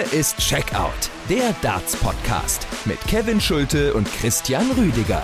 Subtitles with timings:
[0.00, 5.22] Hier ist Checkout, der Darts-Podcast mit Kevin Schulte und Christian Rüdiger.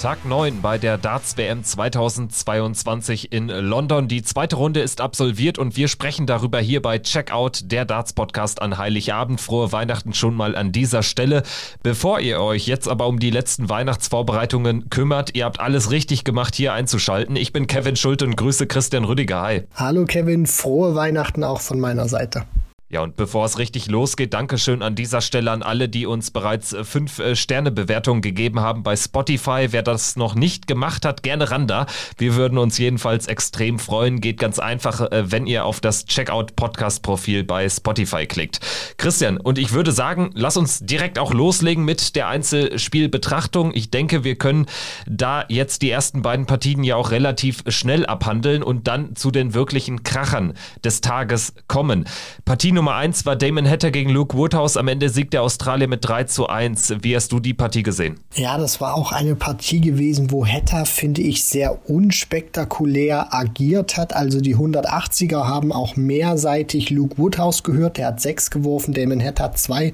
[0.00, 4.08] Tag 9 bei der Darts WM 2022 in London.
[4.08, 8.62] Die zweite Runde ist absolviert und wir sprechen darüber hier bei Checkout, der Darts Podcast
[8.62, 9.42] an Heiligabend.
[9.42, 11.42] Frohe Weihnachten schon mal an dieser Stelle.
[11.82, 16.54] Bevor ihr euch jetzt aber um die letzten Weihnachtsvorbereitungen kümmert, ihr habt alles richtig gemacht,
[16.54, 17.36] hier einzuschalten.
[17.36, 19.42] Ich bin Kevin Schulte und grüße Christian Rüdiger.
[19.42, 19.64] Hi.
[19.74, 22.46] Hallo Kevin, frohe Weihnachten auch von meiner Seite.
[22.92, 26.74] Ja, und bevor es richtig losgeht, Dankeschön an dieser Stelle an alle, die uns bereits
[26.74, 29.68] äh, fünf äh, Sterne-Bewertungen gegeben haben bei Spotify.
[29.70, 31.86] Wer das noch nicht gemacht hat, gerne ran da.
[32.18, 34.20] Wir würden uns jedenfalls extrem freuen.
[34.20, 38.60] Geht ganz einfach, äh, wenn ihr auf das Checkout-Podcast-Profil bei Spotify klickt.
[38.98, 43.72] Christian, und ich würde sagen, lass uns direkt auch loslegen mit der Einzelspielbetrachtung.
[43.74, 44.66] Ich denke, wir können
[45.06, 49.54] da jetzt die ersten beiden Partien ja auch relativ schnell abhandeln und dann zu den
[49.54, 50.52] wirklichen Krachern
[50.84, 52.04] des Tages kommen.
[52.44, 54.76] Partie Nummer 1 war Damon Hatter gegen Luke Woodhouse.
[54.76, 56.94] Am Ende siegt der Australier mit 3 zu 1.
[57.02, 58.18] Wie hast du die Partie gesehen?
[58.34, 64.16] Ja, das war auch eine Partie gewesen, wo Hatter, finde ich, sehr unspektakulär agiert hat.
[64.16, 67.98] Also die 180er haben auch mehrseitig Luke Woodhouse gehört.
[67.98, 69.92] Der hat 6 geworfen, Damon Hatter 2.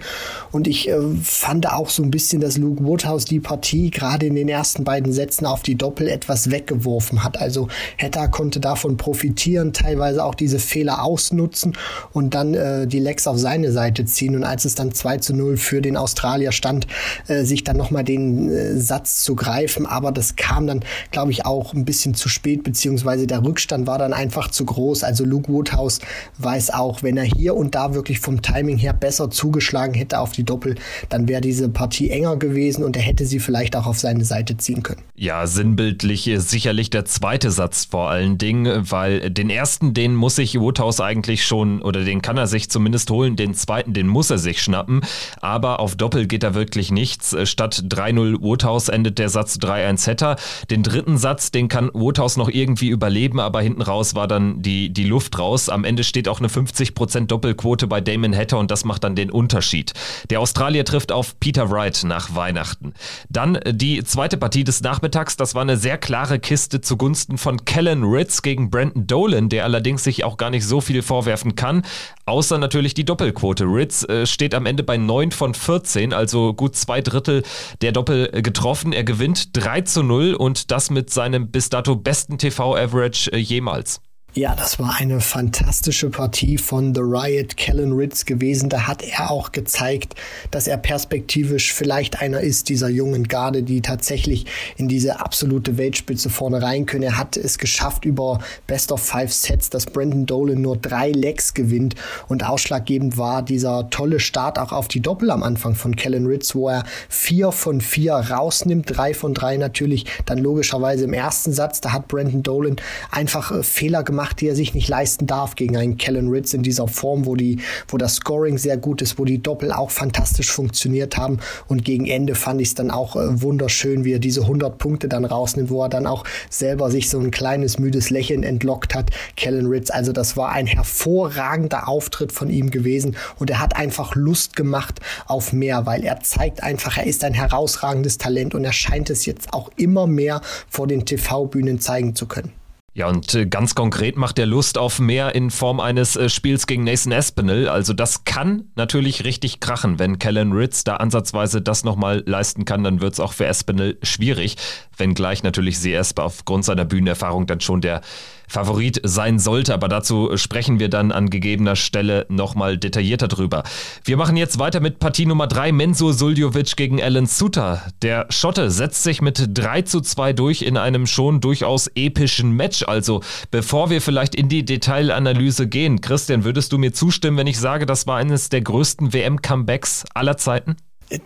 [0.50, 4.34] Und ich äh, fand auch so ein bisschen, dass Luke Woodhouse die Partie gerade in
[4.34, 7.38] den ersten beiden Sätzen auf die Doppel etwas weggeworfen hat.
[7.38, 11.76] Also Hatter konnte davon profitieren, teilweise auch diese Fehler ausnutzen
[12.14, 15.18] und dann äh, äh, die Lecks auf seine Seite ziehen und als es dann 2
[15.18, 16.86] zu 0 für den Australier stand,
[17.26, 19.86] äh, sich dann nochmal den äh, Satz zu greifen.
[19.86, 23.98] Aber das kam dann, glaube ich, auch ein bisschen zu spät, beziehungsweise der Rückstand war
[23.98, 25.04] dann einfach zu groß.
[25.04, 26.00] Also Luke Woodhouse
[26.38, 30.32] weiß auch, wenn er hier und da wirklich vom Timing her besser zugeschlagen hätte auf
[30.32, 30.76] die Doppel,
[31.08, 34.56] dann wäre diese Partie enger gewesen und er hätte sie vielleicht auch auf seine Seite
[34.56, 35.02] ziehen können.
[35.14, 40.36] Ja, sinnbildlich ist sicherlich der zweite Satz vor allen Dingen, weil den ersten, den muss
[40.36, 43.36] sich Woodhouse eigentlich schon oder den kann er sich zumindest holen.
[43.36, 45.02] Den zweiten, den muss er sich schnappen.
[45.40, 47.36] Aber auf Doppel geht da wirklich nichts.
[47.44, 50.36] Statt 3-0 Woodhouse endet der Satz 3-1 Hetter.
[50.70, 54.90] Den dritten Satz, den kann Woodhouse noch irgendwie überleben, aber hinten raus war dann die,
[54.90, 55.68] die Luft raus.
[55.68, 59.30] Am Ende steht auch eine 50% Doppelquote bei Damon Hatter und das macht dann den
[59.30, 59.92] Unterschied.
[60.30, 62.94] Der Australier trifft auf Peter Wright nach Weihnachten.
[63.28, 68.04] Dann die zweite Partie des Nachmittags, das war eine sehr klare Kiste zugunsten von Kellen
[68.04, 71.82] Ritz gegen Brandon Dolan, der allerdings sich auch gar nicht so viel vorwerfen kann,
[72.28, 73.64] außer natürlich die Doppelquote.
[73.64, 77.42] Ritz äh, steht am Ende bei 9 von 14, also gut zwei Drittel
[77.80, 78.92] der Doppel äh, getroffen.
[78.92, 84.00] Er gewinnt 3 zu 0 und das mit seinem bis dato besten TV-Average äh, jemals.
[84.34, 88.68] Ja, das war eine fantastische Partie von The Riot Kellen Ritz gewesen.
[88.68, 90.14] Da hat er auch gezeigt,
[90.50, 94.44] dass er perspektivisch vielleicht einer ist dieser jungen Garde, die tatsächlich
[94.76, 97.04] in diese absolute Weltspitze vorne rein können.
[97.04, 101.54] Er hat es geschafft über Best of Five Sets, dass Brandon Dolan nur drei Legs
[101.54, 101.94] gewinnt
[102.28, 106.54] und ausschlaggebend war dieser tolle Start auch auf die Doppel am Anfang von Kellen Ritz,
[106.54, 111.80] wo er vier von vier rausnimmt, drei von drei natürlich dann logischerweise im ersten Satz.
[111.80, 112.76] Da hat Brandon Dolan
[113.10, 116.52] einfach äh, Fehler gemacht gemacht, die er sich nicht leisten darf gegen einen Kellen Ritz
[116.52, 119.92] in dieser Form, wo die, wo das Scoring sehr gut ist, wo die Doppel auch
[119.92, 121.38] fantastisch funktioniert haben.
[121.68, 125.08] Und gegen Ende fand ich es dann auch äh, wunderschön, wie er diese 100 Punkte
[125.08, 129.10] dann rausnimmt, wo er dann auch selber sich so ein kleines müdes Lächeln entlockt hat.
[129.36, 134.16] Kellen Ritz, also das war ein hervorragender Auftritt von ihm gewesen und er hat einfach
[134.16, 138.72] Lust gemacht auf mehr, weil er zeigt einfach, er ist ein herausragendes Talent und er
[138.72, 142.57] scheint es jetzt auch immer mehr vor den TV-Bühnen zeigen zu können.
[142.98, 146.66] Ja, und äh, ganz konkret macht er Lust auf mehr in Form eines äh, Spiels
[146.66, 147.68] gegen Nathan Espinel.
[147.68, 150.00] Also das kann natürlich richtig krachen.
[150.00, 153.98] Wenn Kellen Ritz da ansatzweise das nochmal leisten kann, dann wird es auch für Espinel
[154.02, 154.56] schwierig.
[154.96, 158.00] Wenngleich natürlich Seesp aufgrund seiner Bühnenerfahrung dann schon der
[158.48, 159.74] Favorit sein sollte.
[159.74, 163.62] Aber dazu sprechen wir dann an gegebener Stelle nochmal detaillierter drüber.
[164.04, 167.82] Wir machen jetzt weiter mit Partie Nummer 3, Mensur Suljovic gegen Alan Suter.
[168.02, 172.82] Der Schotte setzt sich mit 3 zu 2 durch in einem schon durchaus epischen Match.
[172.82, 177.58] Also bevor wir vielleicht in die Detailanalyse gehen, Christian, würdest du mir zustimmen, wenn ich
[177.58, 180.76] sage, das war eines der größten WM-Comebacks aller Zeiten?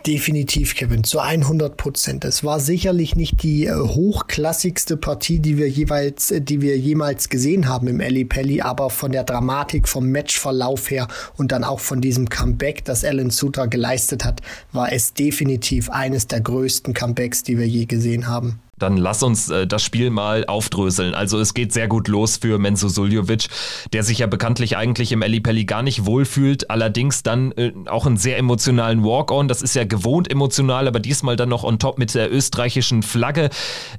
[0.05, 2.23] Definitiv, Kevin, zu 100 Prozent.
[2.23, 7.27] Es war sicherlich nicht die äh, hochklassigste Partie, die wir jeweils, äh, die wir jemals
[7.27, 11.81] gesehen haben im Ali Pelli, aber von der Dramatik, vom Matchverlauf her und dann auch
[11.81, 14.41] von diesem Comeback, das Alan Suter geleistet hat,
[14.71, 18.61] war es definitiv eines der größten Comebacks, die wir je gesehen haben.
[18.83, 21.15] Dann lass uns äh, das Spiel mal aufdröseln.
[21.15, 23.47] Also es geht sehr gut los für Menzo Suljovic,
[23.93, 28.17] der sich ja bekanntlich eigentlich im Pelli gar nicht wohlfühlt, allerdings dann äh, auch einen
[28.17, 29.47] sehr emotionalen Walk-On.
[29.47, 33.49] Das ist ja gewohnt emotional, aber diesmal dann noch on top mit der österreichischen Flagge.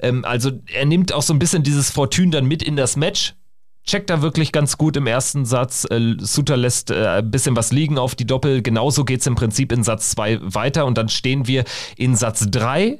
[0.02, 3.34] Ähm, also er nimmt auch so ein bisschen dieses Fortune dann mit in das Match
[3.86, 5.86] checkt da wirklich ganz gut im ersten Satz.
[5.90, 8.62] Äh, Suter lässt äh, ein bisschen was liegen auf die Doppel.
[8.62, 11.64] Genauso geht es im Prinzip in Satz 2 weiter und dann stehen wir
[11.96, 12.98] in Satz 3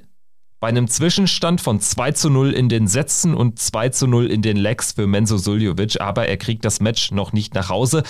[0.65, 4.41] bei einem Zwischenstand von 2 zu 0 in den Sätzen und 2 zu 0 in
[4.41, 8.03] den Legs für Menzo Suljovic, aber er kriegt das Match noch nicht nach Hause.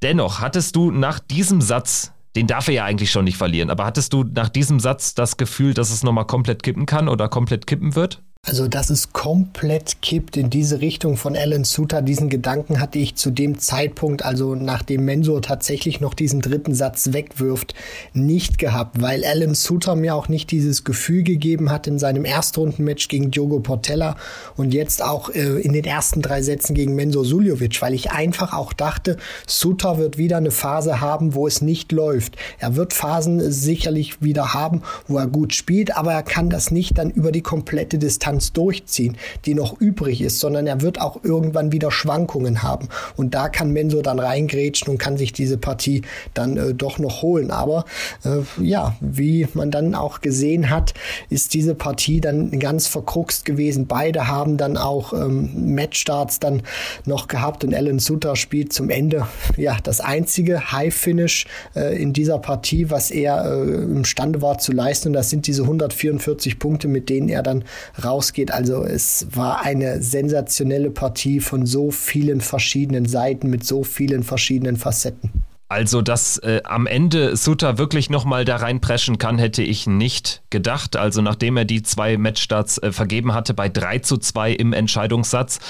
[0.00, 3.68] Dennoch hattest du nach diesem Satz den darf er ja eigentlich schon nicht verlieren.
[3.68, 7.28] Aber hattest du nach diesem Satz das Gefühl, dass es nochmal komplett kippen kann oder
[7.28, 8.22] komplett kippen wird?
[8.44, 13.14] Also, dass es komplett kippt in diese Richtung von Alan Suter, diesen Gedanken hatte ich
[13.14, 17.72] zu dem Zeitpunkt, also nachdem Mensur tatsächlich noch diesen dritten Satz wegwirft,
[18.14, 23.06] nicht gehabt, weil Alan Suter mir auch nicht dieses Gefühl gegeben hat in seinem Erstrundenmatch
[23.06, 24.16] gegen Diogo Portella
[24.56, 28.54] und jetzt auch äh, in den ersten drei Sätzen gegen Mensur Suljovic, weil ich einfach
[28.54, 32.34] auch dachte, Suter wird wieder eine Phase haben, wo es nicht läuft.
[32.58, 36.98] Er wird Phasen sicherlich wieder haben, wo er gut spielt, aber er kann das nicht
[36.98, 41.22] dann über die komplette Distanz Distanz durchziehen, die noch übrig ist, sondern er wird auch
[41.22, 42.88] irgendwann wieder Schwankungen haben.
[43.16, 46.02] Und da kann Mensur dann reingrätschen und kann sich diese Partie
[46.34, 47.50] dann äh, doch noch holen.
[47.50, 47.84] Aber
[48.24, 50.94] äh, ja, wie man dann auch gesehen hat,
[51.28, 53.86] ist diese Partie dann ganz verkruxt gewesen.
[53.86, 56.62] Beide haben dann auch ähm, Matchstarts dann
[57.04, 59.26] noch gehabt und Alan Sutter spielt zum Ende
[59.56, 64.72] ja das einzige High Finish äh, in dieser Partie, was er äh, imstande war zu
[64.72, 65.08] leisten.
[65.08, 67.64] Und das sind diese 144 Punkte, mit denen er dann
[68.02, 68.52] raus ausgeht.
[68.52, 74.76] Also es war eine sensationelle Partie von so vielen verschiedenen Seiten mit so vielen verschiedenen
[74.76, 75.30] Facetten.
[75.68, 80.96] Also, dass äh, am Ende Suter wirklich nochmal da reinpreschen kann, hätte ich nicht gedacht.
[80.96, 85.60] Also, nachdem er die zwei Matchstarts äh, vergeben hatte bei 3 zu 2 im Entscheidungssatz,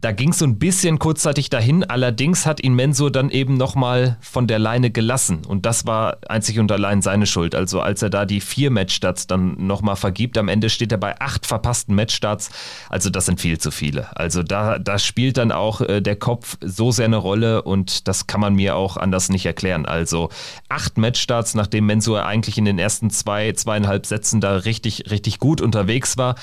[0.00, 4.16] da ging es so ein bisschen kurzzeitig dahin, allerdings hat ihn Mensur dann eben nochmal
[4.20, 7.54] von der Leine gelassen und das war einzig und allein seine Schuld.
[7.54, 11.20] Also als er da die vier Matchstarts dann nochmal vergibt, am Ende steht er bei
[11.20, 12.50] acht verpassten Matchstarts,
[12.88, 14.16] also das sind viel zu viele.
[14.16, 18.26] Also da, da spielt dann auch äh, der Kopf so sehr eine Rolle und das
[18.26, 19.86] kann man mir auch anders nicht erklären.
[19.86, 20.28] Also
[20.68, 25.60] acht Matchstarts, nachdem Mensur eigentlich in den ersten zwei, zweieinhalb Sätzen da richtig, richtig gut
[25.60, 26.36] unterwegs war,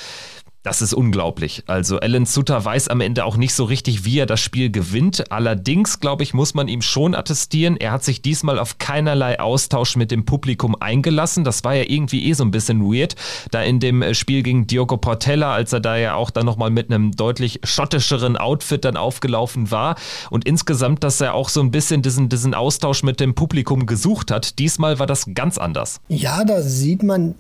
[0.66, 1.64] das ist unglaublich.
[1.68, 5.32] Also Alan Sutter weiß am Ende auch nicht so richtig, wie er das Spiel gewinnt.
[5.32, 9.96] Allerdings, glaube ich, muss man ihm schon attestieren, er hat sich diesmal auf keinerlei Austausch
[9.96, 11.44] mit dem Publikum eingelassen.
[11.44, 13.16] Das war ja irgendwie eh so ein bisschen weird,
[13.52, 16.72] da in dem äh, Spiel gegen Diogo Portella, als er da ja auch dann nochmal
[16.72, 19.96] mit einem deutlich schottischeren Outfit dann aufgelaufen war.
[20.32, 24.32] Und insgesamt, dass er auch so ein bisschen diesen, diesen Austausch mit dem Publikum gesucht
[24.32, 24.58] hat.
[24.58, 26.00] Diesmal war das ganz anders.
[26.08, 27.36] Ja, da sieht man,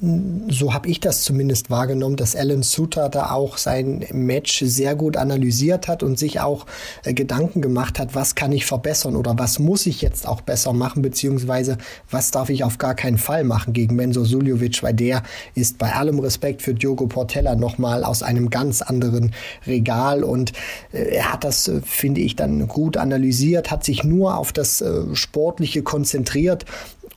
[0.47, 5.17] so habe ich das zumindest wahrgenommen, dass Alan Sutter da auch sein Match sehr gut
[5.17, 6.65] analysiert hat und sich auch
[7.03, 10.73] äh, Gedanken gemacht hat, was kann ich verbessern oder was muss ich jetzt auch besser
[10.73, 11.77] machen, beziehungsweise
[12.11, 15.23] was darf ich auf gar keinen Fall machen gegen Menzo Suljovic, weil der
[15.55, 19.33] ist bei allem Respekt für Diogo Portella nochmal aus einem ganz anderen
[19.65, 20.51] Regal und
[20.91, 24.81] äh, er hat das, äh, finde ich, dann gut analysiert, hat sich nur auf das
[24.81, 26.65] äh, Sportliche konzentriert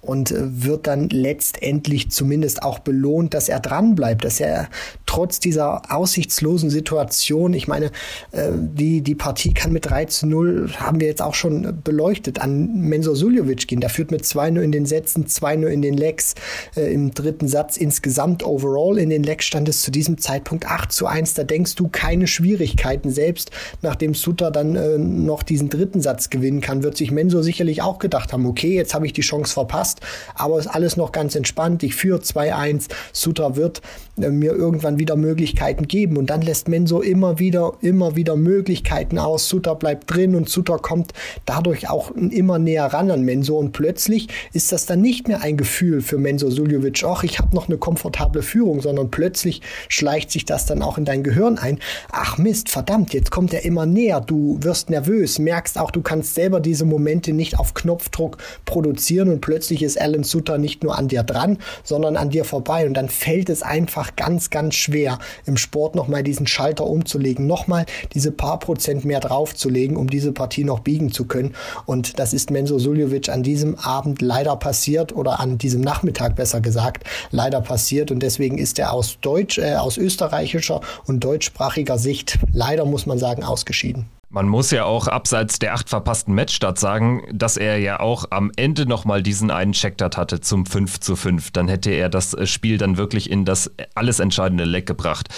[0.00, 4.69] und äh, wird dann letztendlich zumindest auch belohnt, dass er dran bleibt, dass er
[5.06, 7.87] trotz dieser aussichtslosen Situation, ich meine,
[8.33, 12.41] äh, die, die Partie kann mit 3 zu 0, haben wir jetzt auch schon beleuchtet,
[12.41, 13.81] an Mensur Suljovic gehen.
[13.81, 16.35] Der führt mit 2-0 in den Sätzen, 2-0 in den Legs,
[16.77, 18.99] äh, im dritten Satz insgesamt overall.
[18.99, 21.35] In den Legs stand es zu diesem Zeitpunkt 8 zu 1.
[21.35, 23.11] Da denkst du keine Schwierigkeiten.
[23.11, 23.51] Selbst
[23.82, 28.32] nachdem Sutter dann noch diesen dritten Satz gewinnen kann, wird sich Mensur sicherlich auch gedacht
[28.32, 29.88] haben, okay, jetzt habe ich die Chance verpasst,
[30.35, 31.83] aber ist alles noch ganz entspannt.
[31.83, 32.89] Ich führe 2-1.
[33.13, 33.83] Sutter wird
[34.21, 36.17] äh, mir irgendwann wieder Möglichkeiten geben.
[36.17, 39.49] Und dann lässt Menso immer wieder, immer wieder Möglichkeiten aus.
[39.49, 41.13] Sutter bleibt drin und Sutter kommt
[41.47, 43.59] dadurch auch immer näher ran an Menso.
[43.59, 47.55] Und plötzlich ist das dann nicht mehr ein Gefühl für Menso Suljovic, ach, ich habe
[47.55, 51.79] noch eine komfortable Führung, sondern plötzlich schleicht sich das dann auch in dein Gehirn ein.
[52.11, 54.21] Ach Mist, verdammt, jetzt kommt er immer näher.
[54.21, 59.41] Du wirst nervös, merkst auch, du kannst selber diese Momente nicht auf Knopfdruck produzieren und
[59.41, 62.87] plötzlich ist Alan Sutter nicht nur an dir dran, sondern an dir vorbei.
[62.87, 67.87] Und dann fällt es einfach ganz, ganz schwer, im Sport nochmal diesen Schalter umzulegen, nochmal
[68.15, 71.55] diese paar Prozent mehr draufzulegen, um diese Partie noch biegen zu können.
[71.87, 76.61] Und das ist Menzo Suljovic an diesem Abend leider passiert oder an diesem Nachmittag besser
[76.61, 78.11] gesagt, leider passiert.
[78.11, 83.19] Und deswegen ist er aus Deutsch, äh, aus österreichischer und deutschsprachiger Sicht leider, muss man
[83.19, 84.06] sagen, ausgeschieden.
[84.31, 88.53] Man muss ja auch abseits der acht verpassten Matchstarts sagen, dass er ja auch am
[88.56, 91.51] Ende nochmal diesen einen Checkdart hatte zum 5 zu 5.
[91.53, 95.29] Dann hätte er das Spiel dann wirklich in das alles entscheidende Leck gebracht.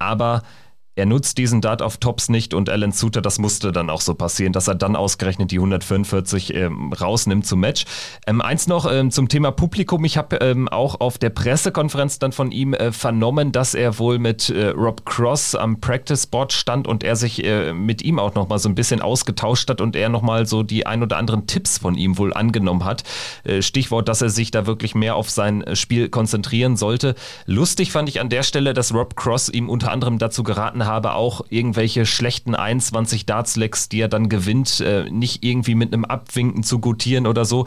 [0.00, 0.42] Aber
[0.94, 4.14] er nutzt diesen Dart auf Tops nicht und Alan Suter, das musste dann auch so
[4.14, 7.86] passieren, dass er dann ausgerechnet die 145 ähm, rausnimmt zum Match.
[8.26, 10.04] Ähm, eins noch ähm, zum Thema Publikum.
[10.04, 14.18] Ich habe ähm, auch auf der Pressekonferenz dann von ihm äh, vernommen, dass er wohl
[14.18, 18.34] mit äh, Rob Cross am Practice Board stand und er sich äh, mit ihm auch
[18.34, 21.78] nochmal so ein bisschen ausgetauscht hat und er nochmal so die ein oder anderen Tipps
[21.78, 23.02] von ihm wohl angenommen hat.
[23.44, 27.14] Äh, Stichwort, dass er sich da wirklich mehr auf sein Spiel konzentrieren sollte.
[27.46, 31.14] Lustig fand ich an der Stelle, dass Rob Cross ihm unter anderem dazu geraten habe,
[31.14, 36.62] auch irgendwelche schlechten 21 Darts-Lecks, die er dann gewinnt, äh, nicht irgendwie mit einem Abwinken
[36.62, 37.66] zu gutieren oder so.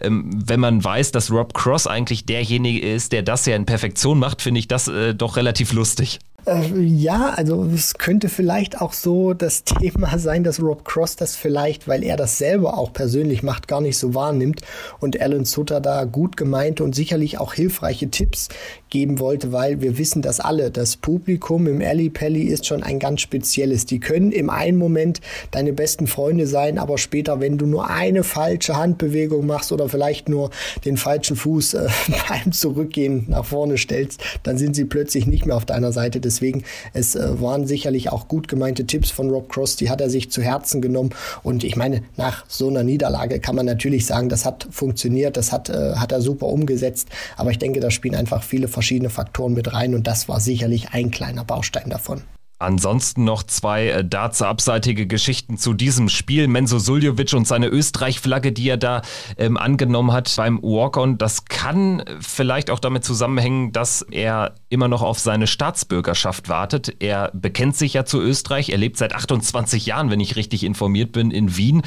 [0.00, 4.18] Ähm, wenn man weiß, dass Rob Cross eigentlich derjenige ist, der das ja in Perfektion
[4.18, 6.18] macht, finde ich das äh, doch relativ lustig.
[6.44, 11.36] Äh, ja, also es könnte vielleicht auch so das Thema sein, dass Rob Cross das
[11.36, 14.62] vielleicht, weil er das selber auch persönlich macht, gar nicht so wahrnimmt
[14.98, 18.48] und Alan Sutter da gut gemeinte und sicherlich auch hilfreiche Tipps
[18.92, 20.70] geben wollte, weil wir wissen das alle.
[20.70, 23.86] Das Publikum im Alley Pally ist schon ein ganz spezielles.
[23.86, 28.22] Die können im einen Moment deine besten Freunde sein, aber später, wenn du nur eine
[28.22, 30.50] falsche Handbewegung machst oder vielleicht nur
[30.84, 31.88] den falschen Fuß äh,
[32.28, 36.20] beim Zurückgehen nach vorne stellst, dann sind sie plötzlich nicht mehr auf deiner Seite.
[36.20, 40.10] Deswegen, es äh, waren sicherlich auch gut gemeinte Tipps von Rob Cross, die hat er
[40.10, 41.14] sich zu Herzen genommen.
[41.42, 45.50] Und ich meine, nach so einer Niederlage kann man natürlich sagen, das hat funktioniert, das
[45.50, 47.08] hat, äh, hat er super umgesetzt.
[47.38, 50.90] Aber ich denke, da spielen einfach viele verschiedene Faktoren mit rein und das war sicherlich
[50.90, 52.22] ein kleiner Baustein davon.
[52.62, 56.48] Ansonsten noch zwei äh, Darts-abseitige Geschichten zu diesem Spiel.
[56.48, 59.02] Menzo Suljovic und seine Österreich-Flagge, die er da
[59.36, 61.18] ähm, angenommen hat beim Walk-On.
[61.18, 66.96] Das kann vielleicht auch damit zusammenhängen, dass er immer noch auf seine Staatsbürgerschaft wartet.
[67.00, 68.70] Er bekennt sich ja zu Österreich.
[68.70, 71.82] Er lebt seit 28 Jahren, wenn ich richtig informiert bin, in Wien.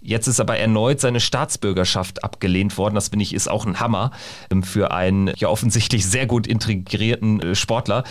[0.00, 2.94] Jetzt ist aber erneut seine Staatsbürgerschaft abgelehnt worden.
[2.94, 4.10] Das finde ich ist auch ein Hammer
[4.50, 8.04] ähm, für einen ja offensichtlich sehr gut integrierten äh, Sportler.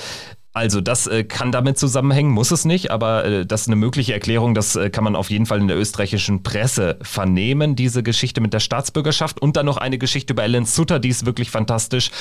[0.54, 4.14] Also das äh, kann damit zusammenhängen, muss es nicht, aber äh, das ist eine mögliche
[4.14, 8.40] Erklärung, das äh, kann man auf jeden Fall in der österreichischen Presse vernehmen, diese Geschichte
[8.40, 9.42] mit der Staatsbürgerschaft.
[9.42, 12.12] Und dann noch eine Geschichte über Alan Sutter, die ist wirklich fantastisch.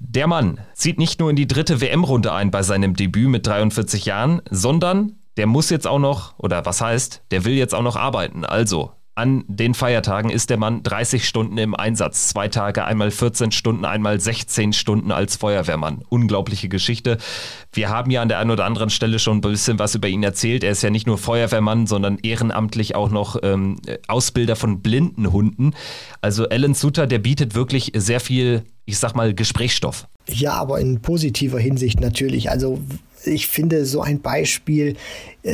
[0.00, 4.06] Der Mann zieht nicht nur in die dritte WM-Runde ein bei seinem Debüt mit 43
[4.06, 7.94] Jahren, sondern der muss jetzt auch noch, oder was heißt, der will jetzt auch noch
[7.94, 8.44] arbeiten.
[8.44, 12.28] Also an den Feiertagen ist der Mann 30 Stunden im Einsatz.
[12.28, 16.02] Zwei Tage, einmal 14 Stunden, einmal 16 Stunden als Feuerwehrmann.
[16.08, 17.18] Unglaubliche Geschichte.
[17.72, 20.22] Wir haben ja an der einen oder anderen Stelle schon ein bisschen was über ihn
[20.22, 20.64] erzählt.
[20.64, 23.76] Er ist ja nicht nur Feuerwehrmann, sondern ehrenamtlich auch noch ähm,
[24.08, 25.74] Ausbilder von Blindenhunden.
[26.22, 30.06] Also Alan Suter, der bietet wirklich sehr viel, ich sag mal, Gesprächsstoff.
[30.26, 32.50] Ja, aber in positiver Hinsicht natürlich.
[32.50, 32.80] Also
[33.24, 34.96] ich finde, so ein Beispiel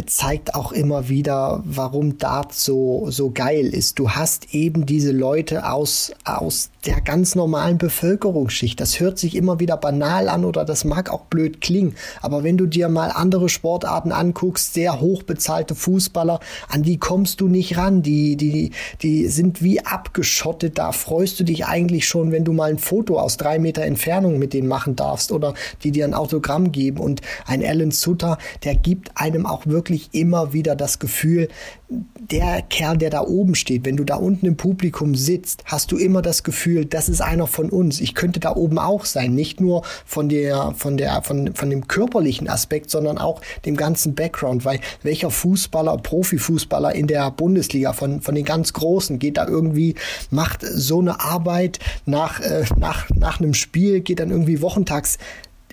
[0.06, 3.98] zeigt auch immer wieder, warum Dart so, so geil ist.
[3.98, 8.78] Du hast eben diese Leute aus, aus der ganz normalen Bevölkerungsschicht.
[8.78, 11.94] Das hört sich immer wieder banal an oder das mag auch blöd klingen.
[12.20, 17.48] Aber wenn du dir mal andere Sportarten anguckst, sehr hochbezahlte Fußballer, an die kommst du
[17.48, 18.02] nicht ran.
[18.02, 20.76] Die, die, die sind wie abgeschottet.
[20.76, 24.38] Da freust du dich eigentlich schon, wenn du mal ein Foto aus drei Meter Entfernung
[24.38, 26.98] mit denen machen darfst oder die dir ein Autogramm geben.
[26.98, 29.77] Und ein Alan Sutter, der gibt einem auch wirklich
[30.12, 31.48] immer wieder das Gefühl,
[31.88, 35.96] der Kerl, der da oben steht, wenn du da unten im Publikum sitzt, hast du
[35.96, 38.00] immer das Gefühl, das ist einer von uns.
[38.00, 41.88] Ich könnte da oben auch sein, nicht nur von der, von der, von, von dem
[41.88, 48.20] körperlichen Aspekt, sondern auch dem ganzen Background, weil welcher Fußballer, Profifußballer in der Bundesliga von,
[48.20, 49.94] von den ganz Großen geht da irgendwie,
[50.30, 55.18] macht so eine Arbeit nach, äh, nach, nach einem Spiel, geht dann irgendwie wochentags.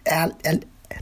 [0.05, 0.59] Er, er,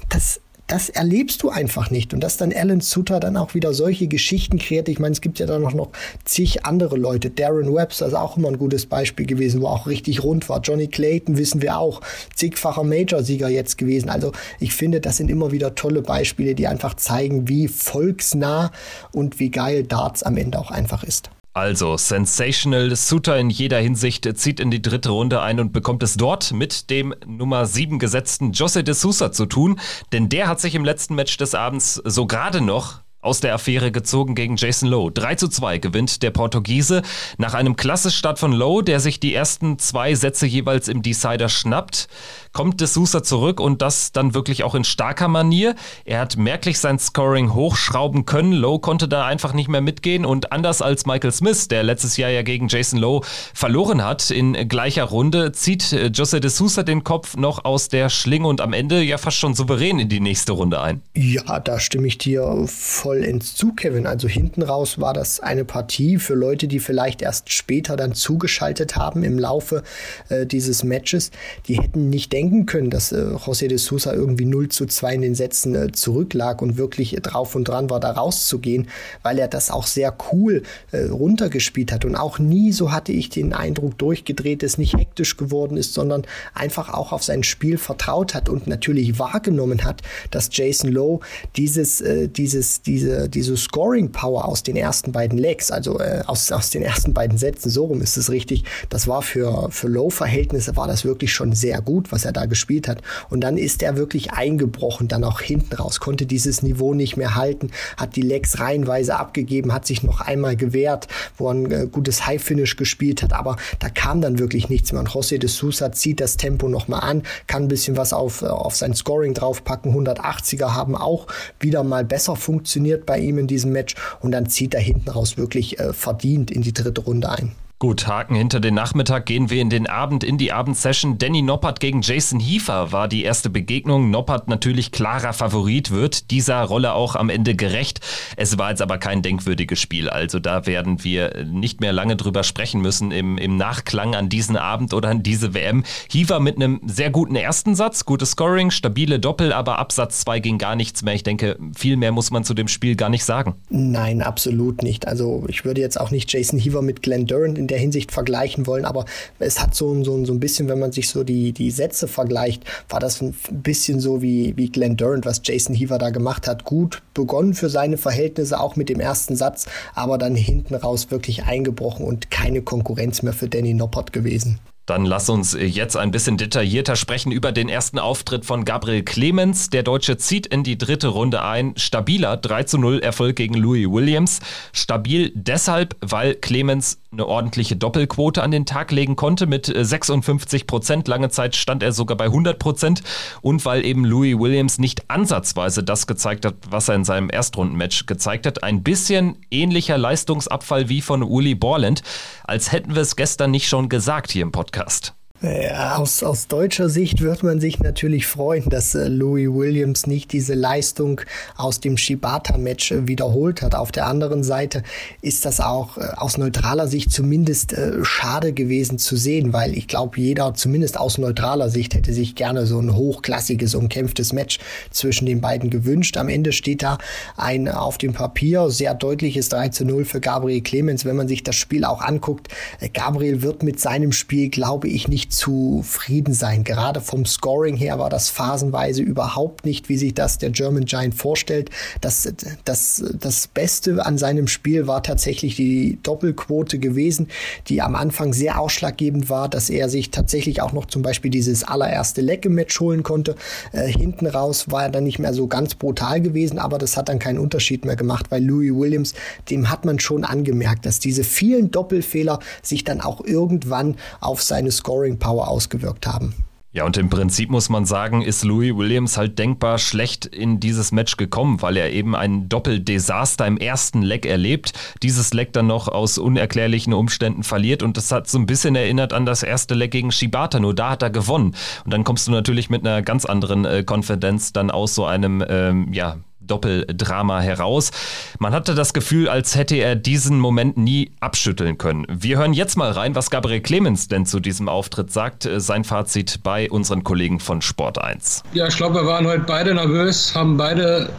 [0.10, 0.40] das,
[0.74, 2.16] das erlebst du einfach nicht.
[2.16, 4.90] Und dass dann Alan Sutter dann auch wieder solche Geschichten kreiert.
[4.90, 5.90] Ich meine, es gibt ja dann noch, noch
[6.26, 7.30] zig andere Leute.
[7.30, 10.62] Darren Webster ist auch immer ein gutes Beispiel gewesen, wo auch richtig rund war.
[10.62, 12.02] Johnny Clayton wissen wir auch.
[12.34, 14.10] Zigfacher Major-Sieger jetzt gewesen.
[14.10, 18.72] Also ich finde, das sind immer wieder tolle Beispiele, die einfach zeigen, wie volksnah
[19.12, 21.30] und wie geil Darts am Ende auch einfach ist.
[21.56, 22.96] Also, sensational.
[22.96, 26.90] Suter in jeder Hinsicht zieht in die dritte Runde ein und bekommt es dort mit
[26.90, 29.80] dem Nummer 7 gesetzten Jose de Sousa zu tun,
[30.12, 33.92] denn der hat sich im letzten Match des Abends so gerade noch aus der Affäre
[33.92, 35.12] gezogen gegen Jason Lowe.
[35.12, 37.04] 3 zu 2 gewinnt der Portugiese
[37.38, 42.08] nach einem Klasse-Start von Lowe, der sich die ersten zwei Sätze jeweils im Decider schnappt
[42.54, 45.76] kommt De Sousa zurück und das dann wirklich auch in starker Manier.
[46.06, 48.54] Er hat merklich sein Scoring hochschrauben können.
[48.54, 52.30] Lowe konnte da einfach nicht mehr mitgehen und anders als Michael Smith, der letztes Jahr
[52.30, 57.04] ja gegen Jason Lowe verloren hat in gleicher Runde, zieht äh, Jose De Sousa den
[57.04, 60.52] Kopf noch aus der Schlinge und am Ende ja fast schon souverän in die nächste
[60.52, 61.02] Runde ein.
[61.16, 64.06] Ja, da stimme ich dir voll ins zu, Kevin.
[64.06, 68.96] Also hinten raus war das eine Partie für Leute, die vielleicht erst später dann zugeschaltet
[68.96, 69.82] haben im Laufe
[70.30, 71.32] äh, dieses Matches.
[71.68, 75.16] Die hätten nicht denken denken können, dass äh, José de Sousa irgendwie 0 zu 2
[75.16, 78.88] in den Sätzen äh, zurücklag und wirklich drauf und dran war, da rauszugehen,
[79.22, 82.04] weil er das auch sehr cool äh, runtergespielt hat.
[82.06, 86.24] Und auch nie, so hatte ich den Eindruck, durchgedreht ist, nicht hektisch geworden ist, sondern
[86.54, 91.22] einfach auch auf sein Spiel vertraut hat und natürlich wahrgenommen hat, dass Jason Lowe
[91.56, 96.52] dieses, äh, dieses, diese, diese Scoring Power aus den ersten beiden Legs, also äh, aus,
[96.52, 100.76] aus den ersten beiden Sätzen, so rum ist es richtig, das war für, für Lowe-Verhältnisse
[100.76, 103.02] war das wirklich schon sehr gut, was er da gespielt hat.
[103.30, 107.36] Und dann ist er wirklich eingebrochen, dann auch hinten raus, konnte dieses Niveau nicht mehr
[107.36, 112.26] halten, hat die Legs reihenweise abgegeben, hat sich noch einmal gewehrt, wo ein äh, gutes
[112.26, 115.02] High-Finish gespielt hat, aber da kam dann wirklich nichts mehr.
[115.02, 118.48] Und José de Sousa zieht das Tempo nochmal an, kann ein bisschen was auf, äh,
[118.48, 119.94] auf sein Scoring draufpacken.
[119.94, 121.28] 180er haben auch
[121.60, 125.38] wieder mal besser funktioniert bei ihm in diesem Match und dann zieht er hinten raus
[125.38, 127.52] wirklich äh, verdient in die dritte Runde ein.
[127.84, 131.18] Gut, Haken hinter den Nachmittag gehen wir in den Abend, in die Abendsession.
[131.18, 134.10] Danny Noppert gegen Jason Hiefer war die erste Begegnung.
[134.10, 138.00] Noppert natürlich klarer Favorit, wird dieser Rolle auch am Ende gerecht.
[138.38, 142.44] Es war jetzt aber kein denkwürdiges Spiel, also da werden wir nicht mehr lange drüber
[142.44, 145.84] sprechen müssen im, im Nachklang an diesen Abend oder an diese WM.
[146.10, 150.58] Hiefer mit einem sehr guten ersten Satz, gutes Scoring, stabile Doppel, aber Absatz 2 ging
[150.58, 151.16] gar nichts mehr.
[151.16, 153.56] Ich denke, viel mehr muss man zu dem Spiel gar nicht sagen.
[153.70, 155.06] Nein, absolut nicht.
[155.06, 158.68] Also ich würde jetzt auch nicht Jason Hiefer mit Glenn Durant in der Hinsicht vergleichen
[158.68, 159.06] wollen, aber
[159.40, 162.64] es hat so, so, so ein bisschen, wenn man sich so die, die Sätze vergleicht,
[162.88, 166.66] war das ein bisschen so wie, wie Glenn Durant, was Jason Heaver da gemacht hat.
[166.66, 169.66] Gut begonnen für seine Verhältnisse, auch mit dem ersten Satz,
[169.96, 174.60] aber dann hinten raus wirklich eingebrochen und keine Konkurrenz mehr für Danny Noppert gewesen.
[174.86, 179.70] Dann lass uns jetzt ein bisschen detaillierter sprechen über den ersten Auftritt von Gabriel Clemens.
[179.70, 181.74] Der Deutsche zieht in die dritte Runde ein.
[181.78, 184.42] Stabiler 3 zu 0 Erfolg gegen Louis Williams.
[184.74, 191.08] Stabil deshalb, weil Clemens eine ordentliche Doppelquote an den Tag legen konnte mit 56 Prozent.
[191.08, 193.04] Lange Zeit stand er sogar bei 100 Prozent.
[193.42, 198.06] Und weil eben Louis Williams nicht ansatzweise das gezeigt hat, was er in seinem Erstrundenmatch
[198.08, 198.64] gezeigt hat.
[198.64, 202.02] Ein bisschen ähnlicher Leistungsabfall wie von Uli Borland.
[202.44, 205.14] Als hätten wir es gestern nicht schon gesagt hier im Podcast.
[205.44, 206.00] Podcast.
[206.00, 210.54] Aus, aus deutscher Sicht wird man sich natürlich freuen, dass äh, Louis Williams nicht diese
[210.54, 211.22] Leistung
[211.58, 213.76] aus dem Shibata-Match äh, wiederholt hat.
[213.76, 214.84] Auf der anderen Seite
[215.22, 220.20] ist das auch äh, aus neutraler Sicht zumindest schade gewesen zu sehen, weil ich glaube,
[220.20, 224.60] jeder zumindest aus neutraler Sicht hätte sich gerne so ein hochklassiges, umkämpftes Match
[224.92, 226.18] zwischen den beiden gewünscht.
[226.18, 226.98] Am Ende steht da
[227.36, 231.06] ein auf dem Papier sehr deutliches 3 zu 0 für Gabriel Clemens.
[231.06, 232.50] Wenn man sich das Spiel auch anguckt,
[232.94, 236.64] Gabriel wird mit seinem Spiel, glaube ich, nicht zufrieden sein.
[236.64, 241.16] Gerade vom Scoring her war das phasenweise überhaupt nicht, wie sich das der German Giant
[241.16, 241.72] vorstellt.
[242.02, 242.32] Das,
[242.66, 247.28] das, das Beste an seinem Spiel war tatsächlich die Doppelquote gewesen,
[247.68, 251.64] die am Anfang sehr ausschlaggebend war, dass er sich tatsächlich auch noch zum Beispiel dieses
[251.64, 253.36] allererste Lecke-Match holen konnte.
[253.72, 257.10] Äh, hinten raus war er dann nicht mehr so ganz brutal gewesen, aber das hat
[257.10, 259.14] dann keinen Unterschied mehr gemacht, weil Louis Williams,
[259.50, 264.72] dem hat man schon angemerkt, dass diese vielen Doppelfehler sich dann auch irgendwann auf seine
[264.72, 266.34] Scoring Power ausgewirkt haben.
[266.76, 270.92] Ja, und im Prinzip muss man sagen, ist Louis Williams halt denkbar schlecht in dieses
[270.92, 274.74] Match gekommen, weil er eben ein Doppeldesaster im ersten Leck erlebt,
[275.04, 279.14] dieses Leck dann noch aus unerklärlichen Umständen verliert und das hat so ein bisschen erinnert
[279.14, 281.54] an das erste Leck gegen Shibata, nur da hat er gewonnen.
[281.86, 285.46] Und dann kommst du natürlich mit einer ganz anderen äh, Konfidenz dann aus so einem,
[285.48, 287.92] ähm, ja, Doppeldrama heraus.
[288.40, 292.06] Man hatte das Gefühl, als hätte er diesen Moment nie abschütteln können.
[292.10, 295.50] Wir hören jetzt mal rein, was Gabriel Clemens denn zu diesem Auftritt sagt.
[295.58, 298.44] Sein Fazit bei unseren Kollegen von Sport 1.
[298.54, 301.10] Ja, ich glaube, wir waren heute beide nervös, haben beide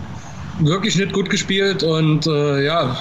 [0.60, 2.96] wirklich nicht gut gespielt und äh, ja,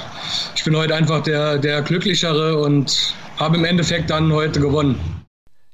[0.56, 5.24] ich bin heute einfach der, der Glücklichere und habe im Endeffekt dann heute gewonnen.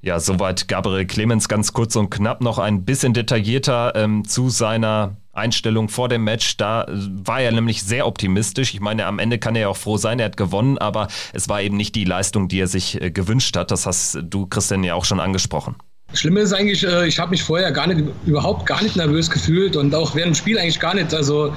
[0.02, 5.18] Ja, soweit Gabriel Clemens ganz kurz und knapp noch ein bisschen detaillierter ähm, zu seiner
[5.34, 8.74] Einstellung vor dem Match, da war er nämlich sehr optimistisch.
[8.74, 11.50] Ich meine, am Ende kann er ja auch froh sein, er hat gewonnen, aber es
[11.50, 13.72] war eben nicht die Leistung, die er sich äh, gewünscht hat.
[13.72, 15.76] Das hast du, Christian, ja auch schon angesprochen.
[16.14, 19.76] Schlimme ist eigentlich, äh, ich habe mich vorher gar nicht, überhaupt gar nicht nervös gefühlt
[19.76, 21.14] und auch während dem Spiel eigentlich gar nicht.
[21.14, 21.54] Also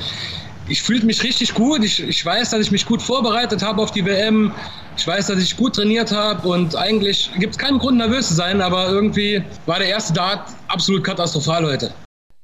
[0.69, 1.83] ich fühlte mich richtig gut.
[1.85, 4.53] Ich, ich weiß, dass ich mich gut vorbereitet habe auf die WM.
[4.97, 8.35] Ich weiß, dass ich gut trainiert habe und eigentlich gibt es keinen Grund, nervös zu
[8.35, 11.93] sein, aber irgendwie war der erste Dart absolut katastrophal heute.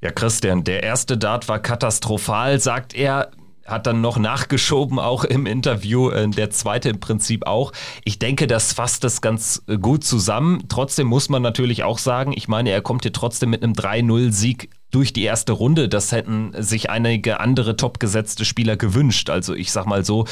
[0.00, 3.32] Ja, Christian, der erste Dart war katastrophal, sagt er
[3.66, 7.72] hat dann noch nachgeschoben, auch im Interview, äh, der zweite im Prinzip auch.
[8.04, 10.64] Ich denke, das fasst das ganz äh, gut zusammen.
[10.68, 14.70] Trotzdem muss man natürlich auch sagen, ich meine, er kommt hier trotzdem mit einem 3-0-Sieg
[14.90, 15.88] durch die erste Runde.
[15.88, 19.28] Das hätten sich einige andere topgesetzte Spieler gewünscht.
[19.28, 20.24] Also ich sag mal so,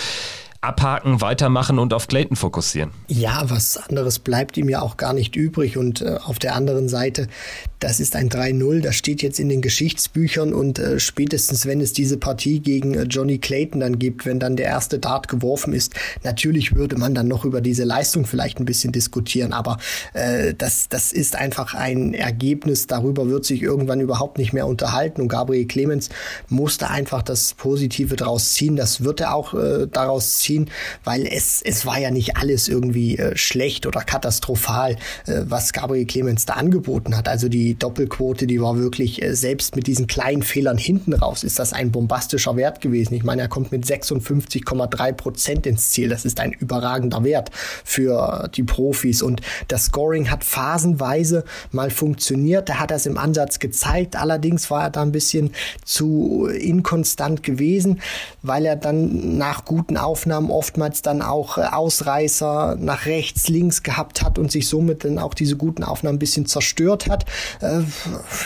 [0.61, 2.91] abhaken, weitermachen und auf Clayton fokussieren.
[3.09, 5.77] Ja, was anderes bleibt ihm ja auch gar nicht übrig.
[5.77, 7.29] Und äh, auf der anderen Seite,
[7.79, 11.93] das ist ein 3-0, das steht jetzt in den Geschichtsbüchern und äh, spätestens, wenn es
[11.93, 15.95] diese Partie gegen äh, Johnny Clayton dann gibt, wenn dann der erste Dart geworfen ist,
[16.25, 19.77] natürlich würde man dann noch über diese Leistung vielleicht ein bisschen diskutieren, aber
[20.15, 25.21] äh, das, das ist einfach ein Ergebnis, darüber wird sich irgendwann überhaupt nicht mehr unterhalten
[25.21, 26.09] und Gabriel Clemens
[26.49, 30.71] musste einfach das Positive daraus ziehen, das wird er auch äh, daraus ziehen,
[31.05, 36.07] weil es, es war ja nicht alles irgendwie äh, schlecht oder katastrophal, äh, was Gabriel
[36.07, 40.07] Clemens da angeboten hat, also die die Doppelquote, die war wirklich äh, selbst mit diesen
[40.07, 43.15] kleinen Fehlern hinten raus, ist das ein bombastischer Wert gewesen.
[43.15, 46.09] Ich meine, er kommt mit 56,3 Prozent ins Ziel.
[46.09, 47.51] Das ist ein überragender Wert
[47.85, 49.21] für die Profis.
[49.21, 52.69] Und das Scoring hat phasenweise mal funktioniert.
[52.69, 54.15] Da hat er es im Ansatz gezeigt.
[54.15, 55.51] Allerdings war er da ein bisschen
[55.85, 58.01] zu inkonstant gewesen,
[58.43, 64.23] weil er dann nach guten Aufnahmen oftmals dann auch äh, Ausreißer nach rechts, links gehabt
[64.23, 67.25] hat und sich somit dann auch diese guten Aufnahmen ein bisschen zerstört hat.
[67.61, 67.83] Äh,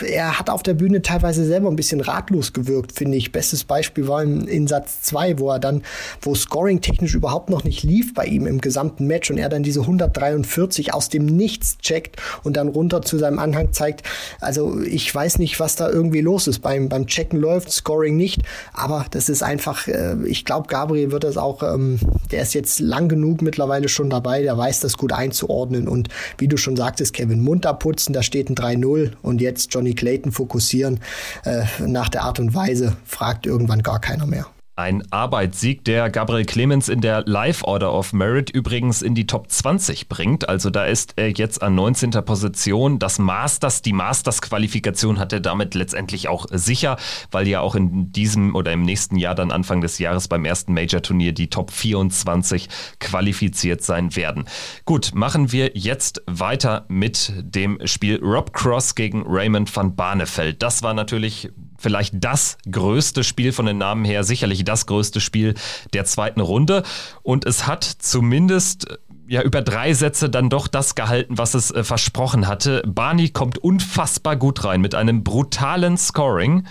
[0.05, 3.31] er hat auf der Bühne teilweise selber ein bisschen ratlos gewirkt, finde ich.
[3.31, 5.83] Bestes Beispiel war in, in Satz 2, wo er dann,
[6.21, 9.63] wo Scoring technisch überhaupt noch nicht lief bei ihm im gesamten Match und er dann
[9.63, 14.03] diese 143 aus dem Nichts checkt und dann runter zu seinem Anhang zeigt.
[14.39, 16.59] Also ich weiß nicht, was da irgendwie los ist.
[16.59, 18.41] Beim, beim Checken läuft, Scoring nicht,
[18.73, 21.99] aber das ist einfach, äh, ich glaube, Gabriel wird das auch, ähm,
[22.31, 26.47] der ist jetzt lang genug mittlerweile schon dabei, der weiß das gut einzuordnen und wie
[26.47, 30.99] du schon sagtest, Kevin, munter putzen, da steht ein 3-0 und jetzt Johnny Clayton fokussieren
[31.45, 34.47] äh, nach der Art und Weise, fragt irgendwann gar keiner mehr.
[34.77, 39.51] Ein Arbeitssieg, der Gabriel Clemens in der Live Order of Merit übrigens in die Top
[39.51, 40.47] 20 bringt.
[40.47, 42.11] Also da ist er jetzt an 19.
[42.23, 42.97] Position.
[42.97, 46.95] Das Masters, die Masters-Qualifikation hat er damit letztendlich auch sicher,
[47.31, 50.73] weil ja auch in diesem oder im nächsten Jahr dann Anfang des Jahres beim ersten
[50.73, 54.45] Major-Turnier die Top 24 qualifiziert sein werden.
[54.85, 60.63] Gut, machen wir jetzt weiter mit dem Spiel Rob Cross gegen Raymond van Barneveld.
[60.63, 61.49] Das war natürlich
[61.81, 65.55] vielleicht das größte Spiel von den Namen her, sicherlich das größte Spiel
[65.93, 66.83] der zweiten Runde.
[67.23, 68.87] Und es hat zumindest
[69.27, 72.83] ja über drei Sätze dann doch das gehalten, was es äh, versprochen hatte.
[72.85, 76.67] Barney kommt unfassbar gut rein mit einem brutalen Scoring.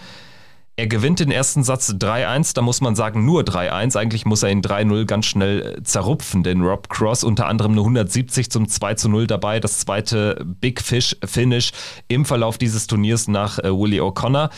[0.76, 3.98] Er gewinnt den ersten Satz 3-1, da muss man sagen nur 3-1.
[3.98, 7.80] Eigentlich muss er ihn 3-0 ganz schnell äh, zerrupfen, denn Rob Cross unter anderem eine
[7.80, 9.60] 170 zum 2-0 dabei.
[9.60, 11.72] Das zweite Big Fish Finish
[12.08, 14.50] im Verlauf dieses Turniers nach äh, Willie O'Connor.